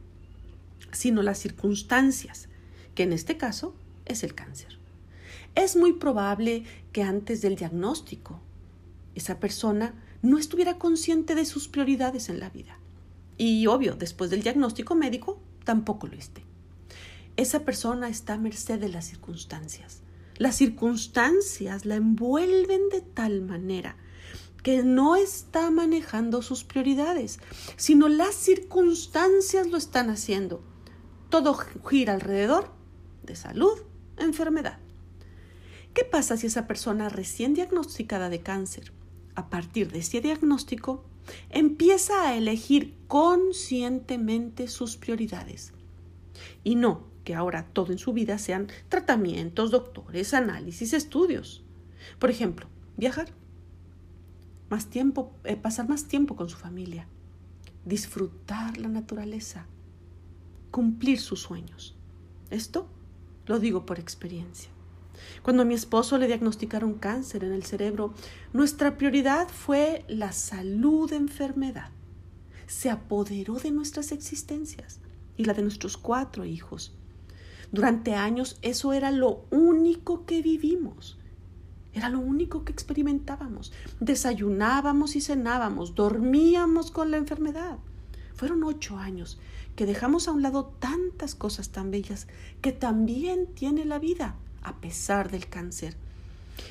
sino 0.91 1.21
las 1.21 1.39
circunstancias, 1.39 2.49
que 2.93 3.03
en 3.03 3.13
este 3.13 3.37
caso 3.37 3.75
es 4.05 4.23
el 4.23 4.35
cáncer. 4.35 4.77
Es 5.55 5.75
muy 5.75 5.93
probable 5.93 6.63
que 6.91 7.03
antes 7.03 7.41
del 7.41 7.55
diagnóstico 7.55 8.41
esa 9.15 9.39
persona 9.39 9.93
no 10.21 10.37
estuviera 10.37 10.77
consciente 10.77 11.35
de 11.35 11.45
sus 11.45 11.67
prioridades 11.67 12.29
en 12.29 12.39
la 12.39 12.49
vida. 12.49 12.77
Y 13.37 13.67
obvio, 13.67 13.95
después 13.95 14.29
del 14.29 14.43
diagnóstico 14.43 14.95
médico, 14.95 15.39
tampoco 15.63 16.07
lo 16.07 16.15
esté. 16.15 16.43
Esa 17.37 17.61
persona 17.61 18.09
está 18.09 18.33
a 18.33 18.37
merced 18.37 18.79
de 18.79 18.89
las 18.89 19.05
circunstancias. 19.05 20.01
Las 20.37 20.57
circunstancias 20.57 21.85
la 21.85 21.95
envuelven 21.95 22.89
de 22.89 23.01
tal 23.01 23.41
manera 23.41 23.95
que 24.63 24.83
no 24.83 25.15
está 25.15 25.69
manejando 25.69 26.41
sus 26.41 26.63
prioridades, 26.63 27.39
sino 27.77 28.09
las 28.09 28.35
circunstancias 28.35 29.67
lo 29.67 29.77
están 29.77 30.09
haciendo. 30.09 30.61
Todo 31.29 31.53
gira 31.53 32.13
alrededor 32.13 32.71
de 33.23 33.35
salud, 33.35 33.77
enfermedad. 34.17 34.79
¿Qué 35.93 36.03
pasa 36.03 36.35
si 36.35 36.47
esa 36.47 36.67
persona 36.67 37.07
recién 37.09 37.53
diagnosticada 37.53 38.27
de 38.29 38.41
cáncer, 38.41 38.91
a 39.35 39.49
partir 39.49 39.91
de 39.91 39.99
ese 39.99 40.19
diagnóstico, 40.19 41.05
empieza 41.49 42.27
a 42.27 42.35
elegir 42.35 42.95
conscientemente 43.07 44.67
sus 44.67 44.97
prioridades? 44.97 45.73
Y 46.63 46.75
no 46.75 47.14
que 47.25 47.35
ahora 47.35 47.67
todo 47.73 47.91
en 47.91 47.97
su 47.97 48.13
vida 48.13 48.37
sean 48.37 48.67
tratamientos, 48.87 49.71
doctores, 49.71 50.33
análisis, 50.33 50.93
estudios. 50.93 51.65
Por 52.19 52.29
ejemplo, 52.29 52.67
viajar 52.95 53.33
más 54.69 54.87
tiempo, 54.89 55.33
eh, 55.43 55.57
pasar 55.57 55.89
más 55.89 56.05
tiempo 56.05 56.37
con 56.37 56.47
su 56.47 56.55
familia, 56.55 57.07
disfrutar 57.83 58.77
la 58.77 58.87
naturaleza, 58.87 59.65
cumplir 60.71 61.19
sus 61.19 61.41
sueños. 61.41 61.97
Esto 62.49 62.87
lo 63.47 63.59
digo 63.59 63.85
por 63.85 63.99
experiencia. 63.99 64.69
Cuando 65.41 65.63
a 65.63 65.65
mi 65.65 65.73
esposo 65.73 66.17
le 66.17 66.27
diagnosticaron 66.27 66.95
cáncer 66.95 67.43
en 67.43 67.53
el 67.53 67.63
cerebro, 67.63 68.13
nuestra 68.53 68.97
prioridad 68.97 69.47
fue 69.47 70.05
la 70.07 70.31
salud 70.31 71.09
de 71.09 71.15
enfermedad. 71.15 71.89
Se 72.67 72.89
apoderó 72.89 73.55
de 73.55 73.71
nuestras 73.71 74.11
existencias 74.11 74.99
y 75.37 75.45
la 75.45 75.53
de 75.53 75.61
nuestros 75.61 75.97
cuatro 75.97 76.45
hijos. 76.45 76.97
Durante 77.71 78.15
años 78.15 78.57
eso 78.61 78.93
era 78.93 79.11
lo 79.11 79.45
único 79.51 80.25
que 80.25 80.41
vivimos. 80.41 81.17
Era 81.93 82.09
lo 82.09 82.19
único 82.19 82.65
que 82.65 82.73
experimentábamos. 82.73 83.71
Desayunábamos 83.99 85.15
y 85.15 85.21
cenábamos, 85.21 85.95
dormíamos 85.95 86.91
con 86.91 87.09
la 87.09 87.17
enfermedad. 87.17 87.77
Fueron 88.35 88.63
ocho 88.63 88.97
años 88.97 89.39
que 89.75 89.85
dejamos 89.85 90.27
a 90.27 90.31
un 90.31 90.41
lado 90.41 90.73
tantas 90.79 91.35
cosas 91.35 91.69
tan 91.69 91.91
bellas 91.91 92.27
que 92.61 92.71
también 92.71 93.47
tiene 93.47 93.85
la 93.85 93.99
vida, 93.99 94.35
a 94.61 94.75
pesar 94.81 95.31
del 95.31 95.47
cáncer. 95.47 95.95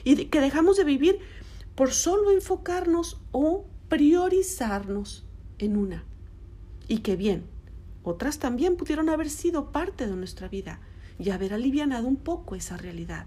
Y 0.04 0.26
que 0.26 0.40
dejamos 0.40 0.76
de 0.76 0.84
vivir 0.84 1.18
por 1.74 1.92
solo 1.92 2.30
enfocarnos 2.30 3.18
o 3.32 3.64
priorizarnos 3.88 5.24
en 5.58 5.76
una. 5.76 6.04
Y 6.88 6.98
que 6.98 7.16
bien, 7.16 7.44
otras 8.04 8.38
también 8.38 8.76
pudieron 8.76 9.08
haber 9.08 9.28
sido 9.28 9.72
parte 9.72 10.06
de 10.06 10.14
nuestra 10.14 10.46
vida 10.48 10.78
y 11.18 11.30
haber 11.30 11.54
alivianado 11.54 12.06
un 12.06 12.16
poco 12.16 12.54
esa 12.54 12.76
realidad. 12.76 13.26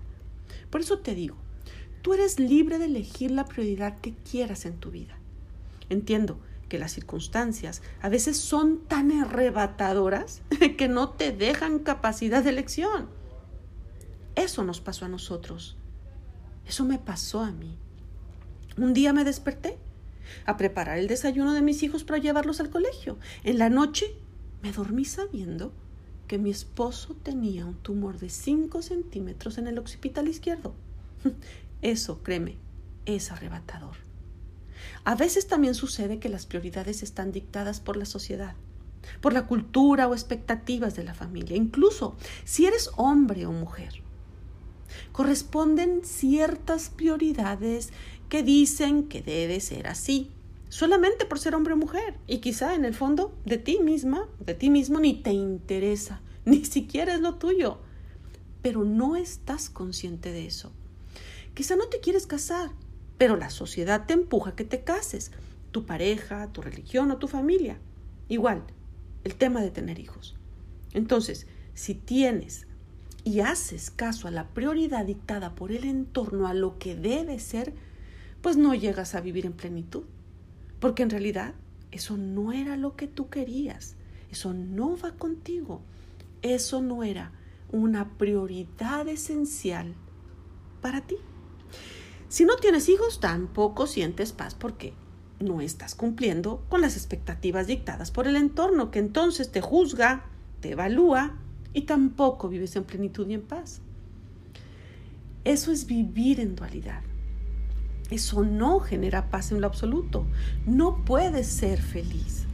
Por 0.69 0.81
eso 0.81 0.99
te 0.99 1.15
digo, 1.15 1.35
Tú 2.07 2.13
eres 2.13 2.39
libre 2.39 2.79
de 2.79 2.85
elegir 2.85 3.31
la 3.31 3.43
prioridad 3.43 3.99
que 3.99 4.13
quieras 4.13 4.65
en 4.65 4.77
tu 4.77 4.91
vida. 4.91 5.17
Entiendo 5.89 6.39
que 6.69 6.79
las 6.79 6.93
circunstancias 6.93 7.81
a 8.01 8.07
veces 8.07 8.37
son 8.37 8.79
tan 8.85 9.11
arrebatadoras 9.11 10.41
que 10.77 10.87
no 10.87 11.09
te 11.09 11.33
dejan 11.33 11.79
capacidad 11.79 12.43
de 12.43 12.51
elección. 12.51 13.09
Eso 14.35 14.63
nos 14.63 14.79
pasó 14.79 15.03
a 15.03 15.09
nosotros. 15.09 15.75
Eso 16.65 16.85
me 16.85 16.97
pasó 16.97 17.41
a 17.41 17.51
mí. 17.51 17.77
Un 18.77 18.93
día 18.93 19.11
me 19.11 19.25
desperté 19.25 19.77
a 20.45 20.55
preparar 20.55 20.99
el 20.99 21.07
desayuno 21.07 21.53
de 21.53 21.61
mis 21.61 21.83
hijos 21.83 22.05
para 22.05 22.19
llevarlos 22.19 22.61
al 22.61 22.69
colegio. 22.69 23.17
En 23.43 23.57
la 23.57 23.67
noche 23.69 24.15
me 24.61 24.71
dormí 24.71 25.05
sabiendo 25.05 25.71
que 26.27 26.37
mi 26.37 26.49
esposo 26.49 27.15
tenía 27.15 27.65
un 27.65 27.75
tumor 27.75 28.19
de 28.19 28.29
5 28.29 28.81
centímetros 28.81 29.57
en 29.57 29.67
el 29.67 29.79
occipital 29.79 30.27
izquierdo. 30.27 30.73
Eso, 31.81 32.21
créeme, 32.21 32.57
es 33.05 33.31
arrebatador. 33.31 33.95
A 35.03 35.15
veces 35.15 35.47
también 35.47 35.73
sucede 35.73 36.19
que 36.19 36.29
las 36.29 36.45
prioridades 36.45 37.01
están 37.01 37.31
dictadas 37.31 37.79
por 37.79 37.97
la 37.97 38.05
sociedad, 38.05 38.55
por 39.21 39.33
la 39.33 39.47
cultura 39.47 40.07
o 40.07 40.13
expectativas 40.13 40.95
de 40.95 41.03
la 41.03 41.13
familia, 41.13 41.55
incluso 41.55 42.17
si 42.43 42.65
eres 42.65 42.91
hombre 42.97 43.45
o 43.45 43.51
mujer. 43.51 44.01
Corresponden 45.11 46.01
ciertas 46.03 46.89
prioridades 46.89 47.91
que 48.29 48.43
dicen 48.43 49.07
que 49.07 49.21
debe 49.21 49.59
ser 49.59 49.87
así, 49.87 50.31
solamente 50.69 51.25
por 51.25 51.39
ser 51.39 51.55
hombre 51.55 51.73
o 51.73 51.77
mujer, 51.77 52.15
y 52.27 52.39
quizá 52.39 52.75
en 52.75 52.85
el 52.85 52.93
fondo 52.93 53.35
de 53.45 53.57
ti 53.57 53.79
misma, 53.79 54.27
de 54.39 54.53
ti 54.53 54.69
mismo, 54.69 54.99
ni 54.99 55.13
te 55.13 55.31
interesa, 55.31 56.21
ni 56.45 56.65
siquiera 56.65 57.13
es 57.13 57.21
lo 57.21 57.35
tuyo, 57.35 57.79
pero 58.61 58.83
no 58.83 59.15
estás 59.15 59.69
consciente 59.69 60.31
de 60.31 60.45
eso. 60.45 60.71
Quizá 61.53 61.75
no 61.75 61.87
te 61.87 61.99
quieres 61.99 62.27
casar, 62.27 62.71
pero 63.17 63.35
la 63.35 63.49
sociedad 63.49 64.05
te 64.05 64.13
empuja 64.13 64.51
a 64.51 64.55
que 64.55 64.63
te 64.63 64.83
cases, 64.83 65.31
tu 65.71 65.85
pareja, 65.85 66.51
tu 66.51 66.61
religión 66.61 67.11
o 67.11 67.17
tu 67.17 67.27
familia. 67.27 67.79
Igual, 68.29 68.63
el 69.23 69.35
tema 69.35 69.61
de 69.61 69.71
tener 69.71 69.99
hijos. 69.99 70.35
Entonces, 70.93 71.47
si 71.73 71.93
tienes 71.95 72.67
y 73.23 73.41
haces 73.41 73.91
caso 73.91 74.27
a 74.27 74.31
la 74.31 74.47
prioridad 74.47 75.05
dictada 75.05 75.55
por 75.55 75.71
el 75.71 75.83
entorno, 75.83 76.47
a 76.47 76.53
lo 76.53 76.77
que 76.79 76.95
debe 76.95 77.39
ser, 77.39 77.73
pues 78.41 78.57
no 78.57 78.73
llegas 78.73 79.15
a 79.15 79.21
vivir 79.21 79.45
en 79.45 79.53
plenitud. 79.53 80.03
Porque 80.79 81.03
en 81.03 81.09
realidad 81.09 81.53
eso 81.91 82.17
no 82.17 82.51
era 82.51 82.77
lo 82.77 82.95
que 82.95 83.07
tú 83.07 83.29
querías, 83.29 83.95
eso 84.29 84.53
no 84.53 84.97
va 84.97 85.11
contigo, 85.13 85.81
eso 86.41 86.81
no 86.81 87.03
era 87.03 87.31
una 87.71 88.17
prioridad 88.17 89.07
esencial 89.07 89.95
para 90.81 91.01
ti. 91.01 91.17
Si 92.29 92.45
no 92.45 92.57
tienes 92.57 92.89
hijos, 92.89 93.19
tampoco 93.19 93.87
sientes 93.87 94.33
paz 94.33 94.53
porque 94.53 94.93
no 95.39 95.61
estás 95.61 95.95
cumpliendo 95.95 96.63
con 96.69 96.81
las 96.81 96.95
expectativas 96.97 97.67
dictadas 97.67 98.11
por 98.11 98.27
el 98.27 98.35
entorno, 98.35 98.91
que 98.91 98.99
entonces 98.99 99.51
te 99.51 99.61
juzga, 99.61 100.25
te 100.59 100.71
evalúa 100.71 101.37
y 101.73 101.83
tampoco 101.83 102.49
vives 102.49 102.75
en 102.75 102.83
plenitud 102.83 103.27
y 103.29 103.35
en 103.35 103.41
paz. 103.41 103.81
Eso 105.43 105.71
es 105.71 105.85
vivir 105.85 106.39
en 106.39 106.55
dualidad. 106.55 107.01
Eso 108.09 108.43
no 108.43 108.79
genera 108.79 109.29
paz 109.29 109.51
en 109.51 109.61
lo 109.61 109.67
absoluto. 109.67 110.25
No 110.65 111.03
puedes 111.05 111.47
ser 111.47 111.81
feliz. 111.81 112.45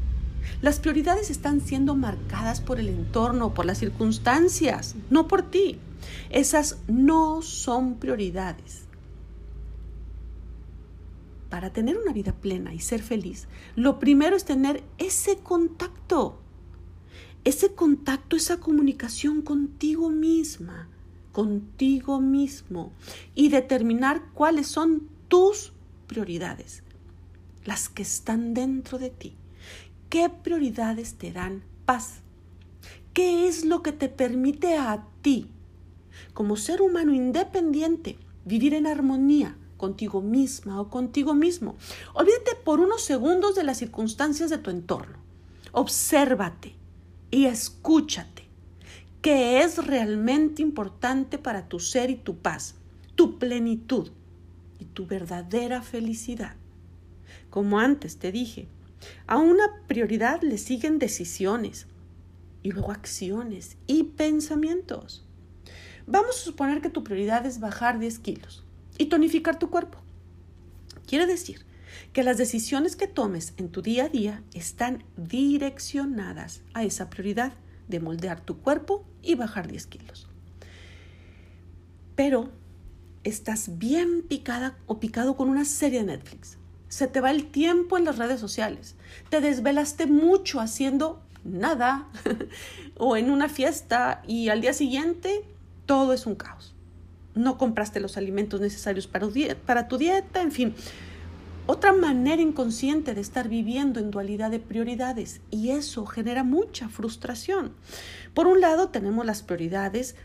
Las 0.62 0.80
prioridades 0.80 1.30
están 1.30 1.62
siendo 1.62 1.96
marcadas 1.96 2.62
por 2.62 2.80
el 2.80 2.90
entorno, 2.90 3.54
por 3.54 3.66
las 3.66 3.78
circunstancias, 3.78 4.96
no 5.10 5.28
por 5.28 5.44
ti. 5.44 5.80
Esas 6.30 6.78
no 6.88 7.42
son 7.42 7.96
prioridades 7.96 8.84
para 11.54 11.72
tener 11.72 12.00
una 12.00 12.14
vida 12.14 12.34
plena 12.34 12.74
y 12.74 12.80
ser 12.80 13.04
feliz, 13.04 13.48
lo 13.76 14.00
primero 14.00 14.36
es 14.36 14.44
tener 14.44 14.84
ese 14.98 15.38
contacto, 15.38 16.40
ese 17.44 17.76
contacto, 17.76 18.36
esa 18.36 18.60
comunicación 18.60 19.44
contigo 19.44 20.10
misma, 20.10 20.90
contigo 21.32 22.20
mismo 22.20 22.92
y 23.36 23.50
determinar 23.50 24.24
cuáles 24.34 24.66
son 24.66 25.08
tus 25.34 25.74
prioridades, 26.06 26.84
las 27.66 27.90
que 27.90 28.04
están 28.04 28.54
dentro 28.54 29.00
de 29.00 29.10
ti. 29.10 29.36
¿Qué 30.08 30.30
prioridades 30.30 31.16
te 31.16 31.32
dan 31.32 31.64
paz? 31.88 32.18
¿Qué 33.16 33.48
es 33.48 33.66
lo 33.66 33.82
que 33.82 33.94
te 33.94 34.10
permite 34.10 34.78
a 34.78 35.08
ti, 35.24 35.50
como 36.36 36.56
ser 36.56 36.84
humano 36.84 37.16
independiente, 37.16 38.20
vivir 38.46 38.76
en 38.76 38.86
armonía 38.86 39.58
contigo 39.78 40.22
misma 40.22 40.80
o 40.80 40.92
contigo 40.92 41.34
mismo. 41.34 41.78
Olvídate 42.14 42.52
por 42.64 42.80
unos 42.80 43.02
segundos 43.02 43.56
de 43.56 43.64
las 43.64 43.78
circunstancias 43.78 44.52
de 44.52 44.60
tu 44.60 44.70
entorno. 44.70 45.18
Obsérvate 45.72 46.76
y 47.32 47.46
escúchate. 47.46 48.44
¿Qué 49.24 49.64
es 49.64 49.84
realmente 49.84 50.62
importante 50.62 51.40
para 51.40 51.68
tu 51.68 51.80
ser 51.80 52.12
y 52.12 52.18
tu 52.18 52.38
paz, 52.38 52.76
tu 53.16 53.40
plenitud 53.40 54.12
tu 54.84 55.06
verdadera 55.06 55.82
felicidad? 55.82 56.56
Como 57.50 57.80
antes 57.80 58.18
te 58.18 58.32
dije, 58.32 58.68
a 59.28 59.38
una 59.38 59.66
prioridad 59.88 60.42
le 60.42 60.58
siguen 60.58 61.00
decisiones 61.00 61.88
y 62.62 62.72
luego 62.72 62.92
acciones 62.92 63.78
y 63.88 64.04
pensamientos. 64.04 65.26
Vamos 66.08 66.38
a 66.38 66.44
suponer 66.44 66.82
que 66.82 66.90
tu 66.90 67.04
prioridad 67.04 67.46
es 67.46 67.60
bajar 67.60 68.00
10 68.00 68.20
kilos 68.20 68.66
y 68.98 69.06
tonificar 69.08 69.60
tu 69.60 69.70
cuerpo. 69.70 70.00
Quiere 71.08 71.26
decir 71.26 71.66
que 72.12 72.24
las 72.24 72.38
decisiones 72.38 72.96
que 72.96 73.08
tomes 73.08 73.54
en 73.58 73.70
tu 73.70 73.82
día 73.82 74.06
a 74.06 74.10
día 74.10 74.44
están 74.54 75.04
direccionadas 75.18 76.62
a 76.74 76.84
esa 76.84 77.10
prioridad 77.10 77.54
de 77.88 78.00
moldear 78.00 78.42
tu 78.42 78.58
cuerpo 78.60 79.06
y 79.22 79.36
bajar 79.36 79.68
10 79.68 79.88
kilos. 79.88 80.28
Pero 82.16 82.52
estás 83.24 83.78
bien 83.78 84.24
picada 84.24 84.78
o 84.86 85.00
picado 85.00 85.36
con 85.36 85.50
una 85.50 85.66
serie 85.66 86.00
de 86.00 86.06
Netflix. 86.06 86.58
Se 86.88 87.08
te 87.08 87.22
va 87.22 87.32
el 87.32 87.48
tiempo 87.48 87.98
en 87.98 88.06
las 88.06 88.18
redes 88.18 88.40
sociales. 88.40 88.96
Te 89.30 89.42
desvelaste 89.42 90.06
mucho 90.06 90.60
haciendo 90.60 91.22
nada 91.44 92.08
o 92.98 93.18
en 93.18 93.32
una 93.32 93.50
fiesta 93.50 94.22
y 94.28 94.50
al 94.50 94.62
día 94.62 94.74
siguiente 94.74 95.44
todo 95.86 96.14
es 96.14 96.26
un 96.26 96.36
caos. 96.36 96.76
No 97.36 97.58
compraste 97.58 98.00
los 98.00 98.18
alimentos 98.18 98.62
necesarios 98.62 99.08
para, 99.08 99.28
para 99.66 99.88
tu 99.88 99.98
dieta, 99.98 100.42
en 100.42 100.52
fin. 100.52 100.76
Otra 101.66 101.94
manera 101.94 102.42
inconsciente 102.42 103.14
de 103.14 103.22
estar 103.22 103.48
viviendo 103.48 104.02
en 104.02 104.12
dualidad 104.12 104.52
de 104.52 104.60
prioridades 104.60 105.40
y 105.50 105.70
eso 105.70 106.06
genera 106.06 106.44
mucha 106.44 106.90
frustración. 106.90 107.74
Por 108.34 108.48
un 108.48 108.60
lado 108.60 108.90
tenemos 108.90 109.26
las 109.26 109.44
prioridades 109.44 110.16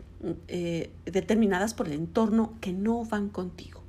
eh, 0.49 0.91
determinadas 1.05 1.75
por 1.75 1.87
el 1.87 1.95
entorno 1.95 2.55
que 2.61 2.73
no 2.73 3.05
van 3.05 3.29
contigo. 3.29 3.83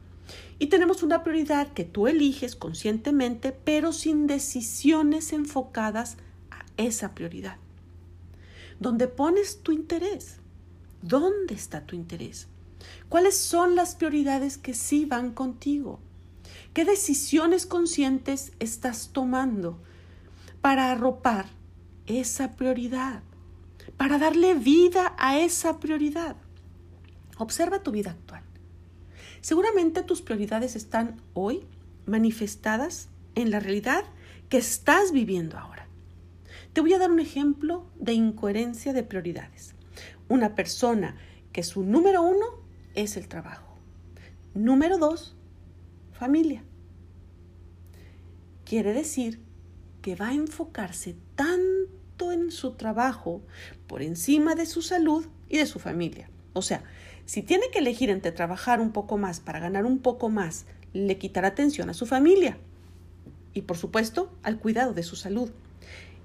Y 0.60 0.68
tenemos 0.68 1.04
una 1.04 1.24
prioridad 1.24 1.74
que 1.74 1.86
tú 1.86 2.08
eliges 2.08 2.56
conscientemente, 2.56 3.52
pero 3.52 3.94
sin 3.94 4.28
decisiones 4.28 5.34
enfocadas 5.34 6.18
a 6.52 6.66
esa 6.78 7.16
prioridad. 7.16 7.58
¿Dónde 8.80 9.08
pones 9.08 9.62
tu 9.64 9.72
interés? 9.72 10.38
¿Dónde 11.02 11.56
está 11.56 11.86
tu 11.86 11.96
interés? 11.96 12.48
¿Cuáles 13.08 13.38
son 13.38 13.76
las 13.76 13.96
prioridades 13.96 14.58
que 14.58 14.74
sí 14.74 15.06
van 15.06 15.32
contigo? 15.32 16.00
¿Qué 16.74 16.86
decisiones 16.86 17.66
conscientes 17.66 18.52
estás 18.60 19.10
tomando 19.12 19.80
para 20.62 20.92
arropar 20.92 21.48
esa 22.06 22.56
prioridad? 22.56 23.24
Para 24.00 24.18
darle 24.18 24.54
vida 24.54 25.14
a 25.18 25.40
esa 25.40 25.82
prioridad. 25.82 26.38
Observa 27.38 27.84
tu 27.84 27.92
vida 27.92 28.12
actual. 28.12 28.44
Seguramente 29.42 30.04
tus 30.04 30.22
prioridades 30.22 30.78
están 30.78 31.22
hoy 31.34 31.66
manifestadas 32.06 33.10
en 33.36 33.52
la 33.52 33.60
realidad 33.60 34.06
que 34.48 34.58
estás 34.58 35.12
viviendo 35.12 35.58
ahora. 35.58 35.90
Te 36.72 36.80
voy 36.80 36.94
a 36.94 36.98
dar 36.98 37.12
un 37.12 37.20
ejemplo 37.20 37.88
de 38.00 38.14
incoherencia 38.14 38.94
de 38.94 39.04
prioridades. 39.04 39.76
Una 40.30 40.56
persona 40.56 41.18
que 41.52 41.64
su 41.64 41.84
número 41.84 42.22
uno 42.22 42.46
es 42.96 43.18
el 43.18 43.28
trabajo. 43.28 43.76
Número 44.54 44.98
dos, 44.98 45.36
familia. 46.14 46.64
Quiere 48.64 48.94
decir 48.94 49.42
que 50.02 50.16
va 50.16 50.30
a 50.30 50.34
enfocarse 50.36 51.18
en 52.32 52.52
su 52.52 52.72
trabajo 52.74 53.42
por 53.88 54.02
encima 54.02 54.56
de 54.56 54.66
su 54.66 54.82
salud 54.82 55.26
y 55.48 55.58
de 55.58 55.66
su 55.66 55.80
familia. 55.80 56.30
O 56.54 56.62
sea, 56.62 56.84
si 57.26 57.42
tiene 57.42 57.66
que 57.72 57.80
elegir 57.80 58.10
entre 58.10 58.32
trabajar 58.32 58.82
un 58.82 58.92
poco 58.92 59.18
más 59.18 59.40
para 59.40 59.60
ganar 59.60 59.86
un 59.86 60.00
poco 60.00 60.30
más, 60.30 60.66
le 60.94 61.18
quitará 61.18 61.50
atención 61.50 61.90
a 61.90 61.94
su 61.94 62.06
familia 62.06 62.58
y 63.54 63.62
por 63.62 63.78
supuesto 63.78 64.32
al 64.44 64.60
cuidado 64.60 64.94
de 64.94 65.04
su 65.04 65.16
salud. 65.16 65.52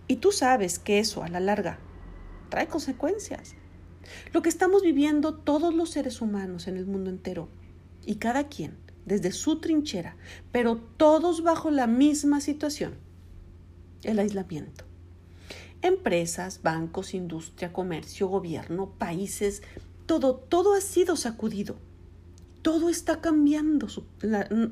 Y 0.09 0.17
tú 0.17 0.33
sabes 0.33 0.79
que 0.79 0.99
eso 0.99 1.23
a 1.23 1.29
la 1.29 1.41
larga 1.41 1.79
trae 2.49 2.69
consecuencias. 2.69 3.55
Lo 4.33 4.43
que 4.43 4.49
estamos 4.49 4.83
viviendo 4.83 5.35
todos 5.35 5.75
los 5.75 5.91
seres 5.91 6.21
humanos 6.21 6.69
en 6.69 6.77
el 6.77 6.87
mundo 6.87 7.11
entero 7.11 7.49
y 8.05 8.17
cada 8.17 8.49
quien 8.49 8.77
desde 9.07 9.33
su 9.33 9.61
trinchera, 9.61 10.17
pero 10.53 10.77
todos 10.77 11.43
bajo 11.43 11.71
la 11.71 11.87
misma 11.87 12.41
situación, 12.41 12.95
el 14.03 14.19
aislamiento. 14.19 14.84
Empresas, 15.85 16.63
bancos, 16.63 17.13
industria, 17.13 17.71
comercio, 17.71 18.27
gobierno, 18.27 18.95
países, 18.97 19.63
todo, 20.07 20.35
todo 20.37 20.73
ha 20.73 20.81
sido 20.81 21.15
sacudido. 21.15 21.77
Todo 22.63 22.89
está 22.89 23.21
cambiando, 23.21 23.89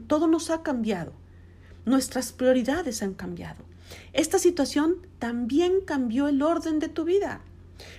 todo 0.07 0.27
nos 0.27 0.49
ha 0.49 0.63
cambiado. 0.63 1.13
Nuestras 1.85 2.33
prioridades 2.33 3.03
han 3.03 3.13
cambiado. 3.13 3.63
Esta 4.15 4.39
situación 4.39 5.07
también 5.19 5.83
cambió 5.85 6.29
el 6.29 6.41
orden 6.41 6.79
de 6.79 6.89
tu 6.89 7.05
vida. 7.05 7.43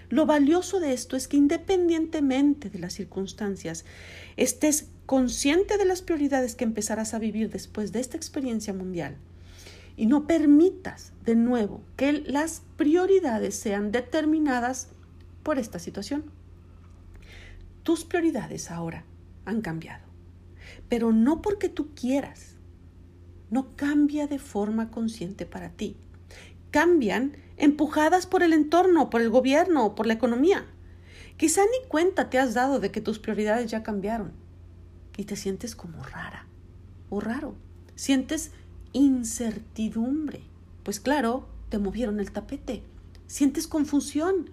Lo 0.09 0.25
valioso 0.25 0.79
de 0.79 0.93
esto 0.93 1.15
es 1.15 1.27
que 1.27 1.37
independientemente 1.37 2.71
de 2.71 2.79
las 2.79 2.93
circunstancias, 2.93 3.85
estés 4.37 4.87
consciente 5.05 5.77
de 5.77 5.85
las 5.85 6.01
prioridades 6.01 6.55
que 6.55 6.63
empezarás 6.63 7.13
a 7.13 7.19
vivir 7.19 7.51
después 7.51 7.91
de 7.91 7.99
esta 7.99 8.17
experiencia 8.17 8.73
mundial 8.73 9.17
y 9.95 10.05
no 10.05 10.27
permitas 10.27 11.13
de 11.23 11.35
nuevo 11.35 11.83
que 11.95 12.13
las 12.13 12.63
prioridades 12.77 13.55
sean 13.55 13.91
determinadas 13.91 14.89
por 15.43 15.59
esta 15.59 15.79
situación. 15.79 16.25
Tus 17.83 18.05
prioridades 18.05 18.71
ahora 18.71 19.05
han 19.45 19.61
cambiado, 19.61 20.05
pero 20.89 21.11
no 21.11 21.41
porque 21.41 21.69
tú 21.69 21.93
quieras. 21.93 22.55
No 23.49 23.75
cambia 23.75 24.25
de 24.25 24.39
forma 24.39 24.89
consciente 24.89 25.45
para 25.45 25.69
ti. 25.69 25.95
Cambian 26.71 27.37
empujadas 27.57 28.25
por 28.25 28.41
el 28.41 28.53
entorno, 28.53 29.09
por 29.09 29.21
el 29.21 29.29
gobierno 29.29 29.95
por 29.95 30.07
la 30.07 30.13
economía. 30.13 30.65
Quizá 31.37 31.61
ni 31.61 31.87
cuenta 31.87 32.29
te 32.29 32.39
has 32.39 32.53
dado 32.53 32.79
de 32.79 32.91
que 32.91 33.01
tus 33.01 33.19
prioridades 33.19 33.69
ya 33.69 33.83
cambiaron 33.83 34.31
y 35.17 35.25
te 35.25 35.35
sientes 35.35 35.75
como 35.75 36.03
rara 36.03 36.47
o 37.09 37.19
raro. 37.19 37.55
Sientes 37.95 38.51
incertidumbre. 38.93 40.41
Pues 40.83 40.99
claro, 40.99 41.47
te 41.69 41.79
movieron 41.79 42.19
el 42.19 42.31
tapete. 42.31 42.83
Sientes 43.27 43.67
confusión, 43.67 44.49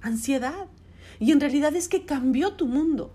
ansiedad. 0.00 0.66
Y 1.18 1.32
en 1.32 1.40
realidad 1.40 1.74
es 1.74 1.88
que 1.88 2.04
cambió 2.04 2.54
tu 2.54 2.66
mundo. 2.66 3.12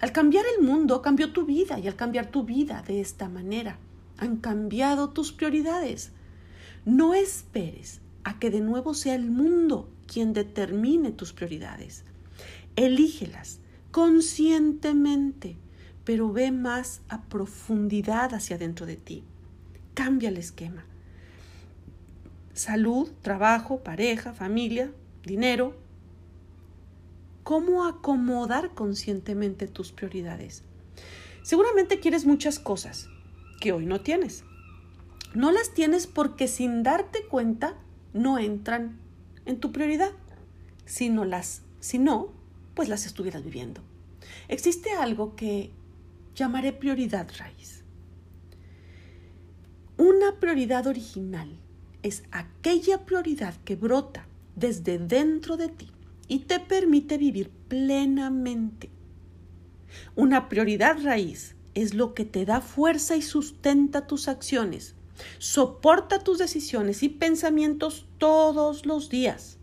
Al 0.00 0.12
cambiar 0.12 0.44
el 0.56 0.64
mundo, 0.64 1.02
cambió 1.02 1.32
tu 1.32 1.44
vida. 1.44 1.78
Y 1.78 1.88
al 1.88 1.96
cambiar 1.96 2.30
tu 2.30 2.44
vida 2.44 2.82
de 2.86 3.00
esta 3.00 3.28
manera, 3.28 3.78
han 4.16 4.36
cambiado 4.36 5.10
tus 5.10 5.32
prioridades. 5.32 6.12
No 6.84 7.14
esperes 7.14 8.00
a 8.22 8.38
que 8.38 8.50
de 8.50 8.60
nuevo 8.60 8.94
sea 8.94 9.14
el 9.14 9.30
mundo 9.30 9.90
quien 10.06 10.32
determine 10.32 11.12
tus 11.12 11.32
prioridades. 11.32 12.04
Elígelas 12.76 13.60
conscientemente, 13.90 15.56
pero 16.04 16.32
ve 16.32 16.50
más 16.50 17.00
a 17.08 17.22
profundidad 17.22 18.34
hacia 18.34 18.58
dentro 18.58 18.86
de 18.86 18.96
ti. 18.96 19.24
Cambia 19.94 20.28
el 20.28 20.36
esquema. 20.36 20.84
Salud, 22.52 23.10
trabajo, 23.22 23.82
pareja, 23.82 24.32
familia, 24.32 24.92
dinero. 25.24 25.76
¿Cómo 27.42 27.86
acomodar 27.86 28.74
conscientemente 28.74 29.66
tus 29.66 29.92
prioridades? 29.92 30.62
Seguramente 31.42 32.00
quieres 32.00 32.26
muchas 32.26 32.58
cosas 32.58 33.08
que 33.60 33.72
hoy 33.72 33.86
no 33.86 34.00
tienes. 34.00 34.44
No 35.34 35.50
las 35.50 35.74
tienes 35.74 36.06
porque 36.06 36.48
sin 36.48 36.82
darte 36.82 37.26
cuenta 37.26 37.76
no 38.12 38.38
entran 38.38 38.98
en 39.46 39.58
tu 39.58 39.72
prioridad. 39.72 40.12
Si 40.86 41.08
no 41.08 41.24
las, 41.24 41.62
si 41.80 41.98
no, 41.98 42.32
pues 42.74 42.88
las 42.88 43.04
estuvieras 43.04 43.42
viviendo. 43.42 43.80
Existe 44.48 44.92
algo 44.92 45.34
que 45.34 45.72
llamaré 46.34 46.72
prioridad 46.72 47.28
raíz. 47.38 47.73
Una 49.96 50.38
prioridad 50.40 50.86
original 50.86 51.48
es 52.02 52.22
aquella 52.30 53.04
prioridad 53.04 53.54
que 53.64 53.76
brota 53.76 54.26
desde 54.56 54.98
dentro 54.98 55.56
de 55.56 55.68
ti 55.68 55.90
y 56.28 56.40
te 56.40 56.60
permite 56.60 57.18
vivir 57.18 57.50
plenamente. 57.68 58.90
Una 60.16 60.48
prioridad 60.48 60.96
raíz 61.02 61.54
es 61.74 61.94
lo 61.94 62.14
que 62.14 62.24
te 62.24 62.44
da 62.44 62.60
fuerza 62.60 63.16
y 63.16 63.22
sustenta 63.22 64.06
tus 64.06 64.28
acciones 64.28 64.94
Soporta 65.38 66.18
tus 66.18 66.38
decisiones 66.38 67.02
y 67.02 67.08
pensamientos 67.08 68.06
todos 68.18 68.86
los 68.86 69.08
días, 69.10 69.58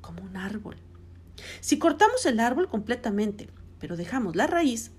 como 0.00 0.22
un 0.22 0.36
árbol. 0.36 0.76
Si 1.60 1.78
cortamos 1.78 2.24
el 2.26 2.40
árbol 2.40 2.68
completamente, 2.68 3.48
pero 3.78 3.96
dejamos 3.96 4.34
la 4.36 4.46
raíz, 4.46 4.92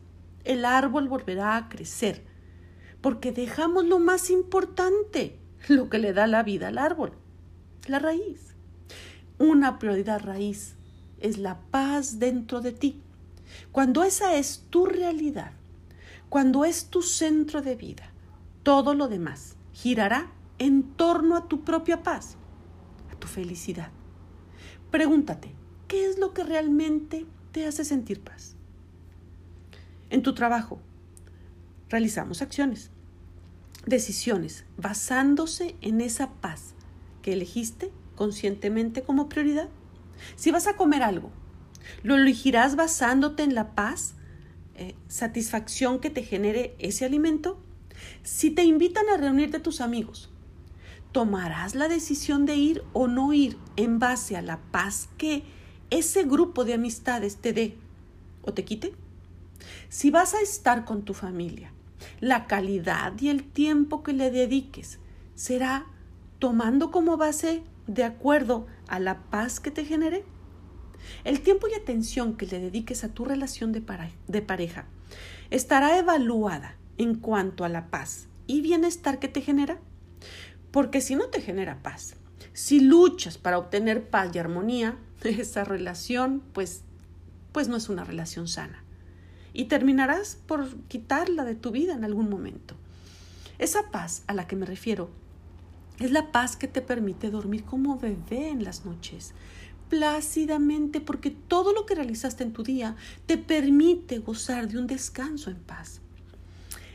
el 0.44 0.64
árbol 0.64 1.10
volverá 1.10 1.58
a 1.58 1.70
crecer, 1.70 2.24
porque 3.06 3.32
dejamos 3.32 3.86
lo 3.86 4.00
más 4.00 4.32
importante, 4.32 5.38
lo 5.68 5.92
que 5.92 6.00
le 6.00 6.12
da 6.12 6.26
la 6.26 6.42
vida 6.42 6.70
al 6.70 6.80
árbol, 6.80 7.14
la 7.86 8.00
raíz. 8.00 8.56
Una 9.38 9.78
prioridad 9.78 10.24
raíz 10.24 10.74
es 11.20 11.38
la 11.38 11.60
paz 11.70 12.18
dentro 12.18 12.62
de 12.62 12.72
ti. 12.72 13.00
Cuando 13.72 14.04
esa 14.04 14.34
es 14.34 14.66
tu 14.72 14.88
realidad, 14.88 15.52
cuando 16.30 16.66
es 16.66 16.88
tu 16.88 17.04
centro 17.04 17.62
de 17.62 17.76
vida, 17.76 18.12
todo 18.64 18.96
lo 18.96 19.08
demás 19.08 19.56
girará 19.72 20.32
en 20.58 20.82
torno 20.82 21.36
a 21.36 21.48
tu 21.48 21.64
propia 21.64 22.02
paz, 22.02 22.38
a 23.14 23.20
tu 23.20 23.28
felicidad. 23.28 23.92
Pregúntate, 24.90 25.52
¿qué 25.88 26.08
es 26.08 26.18
lo 26.18 26.34
que 26.34 26.44
realmente 26.44 27.28
te 27.52 27.68
hace 27.68 27.86
sentir 27.86 28.22
paz? 28.22 28.56
En 30.10 30.24
tu 30.24 30.34
trabajo, 30.34 30.80
realizamos 31.88 32.42
acciones, 32.42 32.90
decisiones, 33.86 34.66
basándose 34.78 35.76
en 35.82 36.02
esa 36.02 36.32
paz 36.34 36.74
que 37.22 37.34
elegiste 37.34 37.92
conscientemente 38.16 39.04
como 39.04 39.30
prioridad. 39.30 39.70
Si 40.36 40.52
vas 40.52 40.68
a 40.68 40.76
comer 40.76 41.04
algo, 41.04 41.32
¿lo 42.04 42.16
elegirás 42.16 42.76
basándote 42.76 43.44
en 43.44 43.56
la 43.56 43.76
paz 43.76 44.16
eh, 44.76 44.96
satisfacción 45.08 46.00
que 46.00 46.10
te 46.10 46.24
genere 46.24 46.76
ese 46.80 47.06
alimento? 47.06 47.60
Si 48.24 48.52
te 48.52 48.64
invitan 48.64 49.06
a 49.10 49.18
reunirte 49.18 49.60
tus 49.60 49.82
amigos, 49.82 50.30
¿tomarás 51.12 51.76
la 51.76 51.88
decisión 51.88 52.46
de 52.46 52.56
ir 52.56 52.84
o 52.94 53.08
no 53.08 53.34
ir 53.34 53.58
en 53.76 54.00
base 54.00 54.36
a 54.36 54.42
la 54.42 54.60
paz 54.72 55.10
que 55.18 55.44
ese 55.90 56.24
grupo 56.24 56.66
de 56.66 56.74
amistades 56.74 57.38
te 57.38 57.54
dé 57.54 57.78
o 58.42 58.54
te 58.54 58.66
quite? 58.66 58.94
Si 59.90 60.12
vas 60.12 60.34
a 60.34 60.42
estar 60.42 60.86
con 60.86 61.04
tu 61.04 61.14
familia, 61.14 61.72
la 62.20 62.48
calidad 62.48 63.14
y 63.20 63.30
el 63.30 63.44
tiempo 63.44 64.04
que 64.04 64.14
le 64.14 64.32
dediques 64.32 65.00
será 65.36 65.86
tomando 66.40 66.92
como 66.92 67.18
base 67.18 67.64
de 67.88 68.04
acuerdo 68.04 68.68
a 68.88 69.00
la 69.00 69.24
paz 69.30 69.60
que 69.60 69.72
te 69.72 69.86
genere. 69.86 70.24
El 71.24 71.42
tiempo 71.42 71.68
y 71.68 71.76
atención 71.76 72.36
que 72.36 72.48
le 72.48 72.60
dediques 72.60 73.04
a 73.04 73.10
tu 73.10 73.26
relación 73.26 73.72
de, 73.72 73.84
de 74.28 74.42
pareja 74.42 74.86
estará 75.52 75.98
evaluada 75.98 76.78
en 76.98 77.16
cuanto 77.16 77.64
a 77.64 77.70
la 77.70 77.90
paz 77.90 78.28
y 78.48 78.62
bienestar 78.62 79.20
que 79.20 79.28
te 79.28 79.42
genera. 79.42 79.80
Porque 80.72 81.02
si 81.02 81.16
no 81.16 81.28
te 81.28 81.42
genera 81.42 81.82
paz, 81.84 82.16
si 82.54 82.80
luchas 82.80 83.38
para 83.38 83.58
obtener 83.58 84.10
paz 84.10 84.32
y 84.34 84.40
armonía, 84.40 84.98
esa 85.24 85.64
relación 85.64 86.42
pues, 86.54 86.84
pues 87.52 87.68
no 87.68 87.76
es 87.78 87.90
una 87.90 88.04
relación 88.04 88.48
sana. 88.48 88.85
Y 89.56 89.66
terminarás 89.66 90.38
por 90.46 90.76
quitarla 90.90 91.46
de 91.46 91.56
tu 91.56 91.72
vida 91.72 91.94
en 91.94 92.04
algún 92.04 92.30
momento. 92.30 92.76
Esa 93.58 93.90
paz 93.90 94.24
a 94.28 94.34
la 94.34 94.48
que 94.48 94.58
me 94.58 94.66
refiero 94.66 95.10
es 96.00 96.12
la 96.12 96.32
paz 96.32 96.58
que 96.58 96.68
te 96.68 96.82
permite 96.82 97.32
dormir 97.32 97.64
como 97.64 97.98
bebé 97.98 98.50
en 98.50 98.66
las 98.66 98.86
noches, 98.86 99.34
plácidamente, 99.90 101.00
porque 101.00 101.32
todo 101.32 101.74
lo 101.74 101.86
que 101.86 101.96
realizaste 101.96 102.44
en 102.44 102.52
tu 102.52 102.64
día 102.64 102.98
te 103.28 103.38
permite 103.38 104.20
gozar 104.20 104.68
de 104.68 104.78
un 104.78 104.88
descanso 104.88 105.50
en 105.50 105.58
paz. 105.58 106.02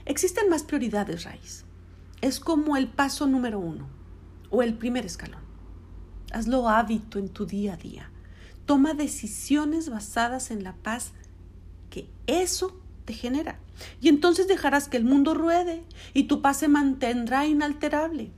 Existen 0.05 0.51
más 0.51 0.63
prioridades, 0.63 1.25
raíz. 1.25 1.65
Es 2.21 2.41
como 2.41 2.77
el 2.77 2.89
paso 2.89 3.27
número 3.27 3.59
uno 3.59 3.89
o 4.51 4.63
el 4.63 4.75
primer 4.75 5.07
escalón. 5.07 5.41
Hazlo 6.31 6.69
hábito 6.69 7.19
en 7.19 7.31
tu 7.31 7.47
día 7.47 7.75
a 7.75 7.77
día. 7.79 8.11
Toma 8.67 8.93
decisiones 8.93 9.89
basadas 9.89 10.51
en 10.51 10.63
la 10.63 10.75
paz 10.75 11.13
que 11.91 12.09
eso 12.27 12.81
te 13.05 13.13
genera. 13.13 13.59
Y 14.01 14.09
entonces 14.09 14.49
dejarás 14.49 14.89
que 14.89 14.97
el 14.97 15.05
mundo 15.05 15.35
ruede 15.35 15.85
y 16.15 16.25
tu 16.25 16.41
paz 16.41 16.59
se 16.59 16.69
mantendrá 16.69 17.47
inalterable. 17.47 18.31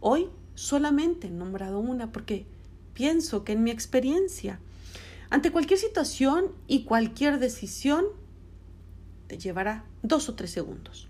Hoy 0.00 0.28
solamente 0.54 1.26
he 1.26 1.30
nombrado 1.30 1.78
una 1.78 2.12
porque 2.12 2.46
pienso 2.94 3.44
que 3.44 3.52
en 3.52 3.64
mi 3.64 3.70
experiencia, 3.70 4.60
ante 5.30 5.50
cualquier 5.50 5.78
situación 5.78 6.52
y 6.66 6.84
cualquier 6.84 7.38
decisión, 7.38 8.04
te 9.26 9.38
llevará 9.38 9.84
dos 10.02 10.28
o 10.28 10.34
tres 10.34 10.50
segundos. 10.50 11.08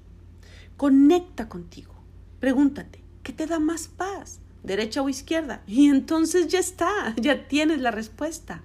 Conecta 0.77 1.49
contigo. 1.49 1.95
Pregúntate, 2.39 3.03
¿qué 3.23 3.33
te 3.33 3.47
da 3.47 3.59
más 3.59 3.89
paz? 3.89 4.41
¿Derecha 4.63 5.03
o 5.03 5.09
izquierda? 5.09 5.63
Y 5.67 5.89
entonces 5.89 6.49
ya 6.49 6.59
está, 6.59 7.15
ya 7.17 7.49
tienes 7.49 7.81
la 7.81 7.91
respuesta. 7.91 8.63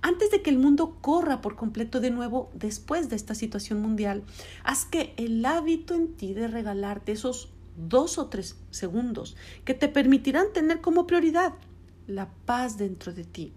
Antes 0.00 0.30
de 0.30 0.42
que 0.42 0.50
el 0.50 0.58
mundo 0.58 0.96
corra 1.00 1.40
por 1.40 1.56
completo 1.56 2.00
de 2.00 2.10
nuevo 2.10 2.50
después 2.54 3.08
de 3.08 3.16
esta 3.16 3.34
situación 3.34 3.82
mundial, 3.82 4.22
haz 4.62 4.84
que 4.84 5.12
el 5.16 5.44
hábito 5.44 5.94
en 5.94 6.14
ti 6.14 6.34
de 6.34 6.46
regalarte 6.46 7.12
esos 7.12 7.50
dos 7.76 8.18
o 8.18 8.26
tres 8.26 8.56
segundos 8.70 9.36
que 9.64 9.74
te 9.74 9.88
permitirán 9.88 10.52
tener 10.52 10.80
como 10.80 11.06
prioridad 11.06 11.54
la 12.06 12.28
paz 12.46 12.78
dentro 12.78 13.12
de 13.12 13.24
ti. 13.24 13.52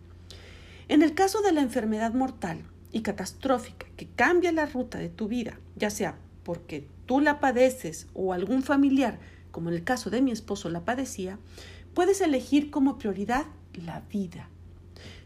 En 0.88 1.04
el 1.04 1.14
caso 1.14 1.42
de 1.42 1.52
la 1.52 1.62
enfermedad 1.62 2.14
mortal 2.14 2.64
y 2.92 3.02
catastrófica 3.02 3.88
que 3.96 4.08
cambia 4.08 4.52
la 4.52 4.66
ruta 4.66 4.98
de 4.98 5.10
tu 5.10 5.28
vida, 5.28 5.60
ya 5.76 5.90
sea 5.90 6.18
porque 6.44 6.88
tú 7.06 7.20
la 7.20 7.40
padeces 7.40 8.08
o 8.14 8.34
algún 8.34 8.64
familiar, 8.64 9.20
como 9.52 9.70
en 9.70 9.76
el 9.76 9.84
caso 9.84 10.10
de 10.10 10.22
mi 10.22 10.32
esposo 10.32 10.70
la 10.70 10.86
padecía, 10.86 11.38
puedes 11.94 12.22
elegir 12.22 12.72
como 12.72 12.98
prioridad 12.98 13.46
la 13.74 14.02
vida. 14.02 14.50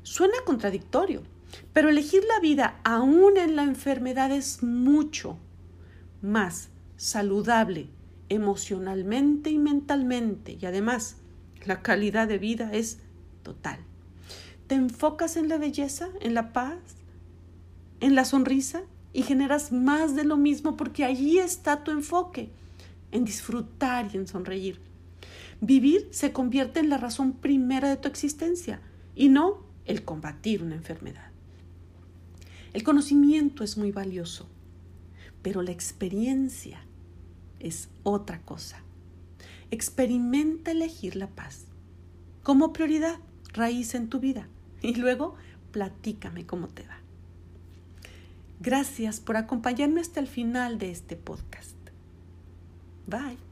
Suena 0.04 0.36
contradictorio, 0.46 1.24
pero 1.74 1.90
elegir 1.90 2.24
la 2.24 2.40
vida 2.40 2.80
aún 2.84 3.38
en 3.38 3.56
la 3.56 3.64
enfermedad 3.64 4.32
es 4.32 4.64
mucho 4.64 5.38
más 6.22 6.70
saludable 6.98 7.90
emocionalmente 8.30 9.50
y 9.50 9.58
mentalmente 9.58 10.58
y 10.60 10.66
además 10.66 11.18
la 11.66 11.82
calidad 11.82 12.28
de 12.28 12.38
vida 12.38 12.72
es 12.74 13.00
total. 13.44 13.80
Te 14.68 14.76
enfocas 14.76 15.38
en 15.38 15.50
la 15.50 15.58
belleza, 15.58 16.10
en 16.22 16.34
la 16.34 16.54
paz, 16.54 16.78
en 18.00 18.16
la 18.16 18.26
sonrisa 18.26 18.82
y 19.14 19.24
generas 19.24 19.72
más 19.72 20.16
de 20.16 20.24
lo 20.24 20.38
mismo 20.38 20.76
porque 20.76 21.06
allí 21.06 21.40
está 21.40 21.84
tu 21.84 21.92
enfoque, 21.92 22.50
en 23.12 23.26
disfrutar 23.26 24.10
y 24.14 24.18
en 24.18 24.28
sonreír. 24.28 24.80
Vivir 25.62 26.08
se 26.12 26.34
convierte 26.34 26.80
en 26.80 26.90
la 26.90 26.98
razón 26.98 27.34
primera 27.34 27.90
de 27.90 27.98
tu 27.98 28.08
existencia 28.08 28.82
y 29.16 29.30
no 29.30 29.65
el 29.86 30.04
combatir 30.04 30.64
una 30.64 30.76
enfermedad. 30.76 31.32
El 32.74 32.84
conocimiento 32.84 33.64
es 33.64 33.78
muy 33.78 33.92
valioso, 33.92 34.50
pero 35.42 35.62
la 35.62 35.72
experiencia 35.72 36.84
es 37.60 37.90
otra 38.04 38.42
cosa. 38.42 38.84
Experimenta 39.72 40.72
elegir 40.72 41.16
la 41.16 41.28
paz 41.28 41.66
como 42.44 42.74
prioridad, 42.74 43.20
raíz 43.54 43.96
en 43.96 44.10
tu 44.10 44.20
vida 44.20 44.48
y 44.82 44.96
luego 44.96 45.36
platícame 45.72 46.46
cómo 46.46 46.68
te 46.68 46.84
va. 46.84 47.00
Gracias 48.60 49.20
por 49.20 49.38
acompañarme 49.38 50.02
hasta 50.02 50.20
el 50.20 50.28
final 50.28 50.78
de 50.78 50.92
este 50.92 51.16
podcast. 51.16 51.76
Bye. 53.08 53.45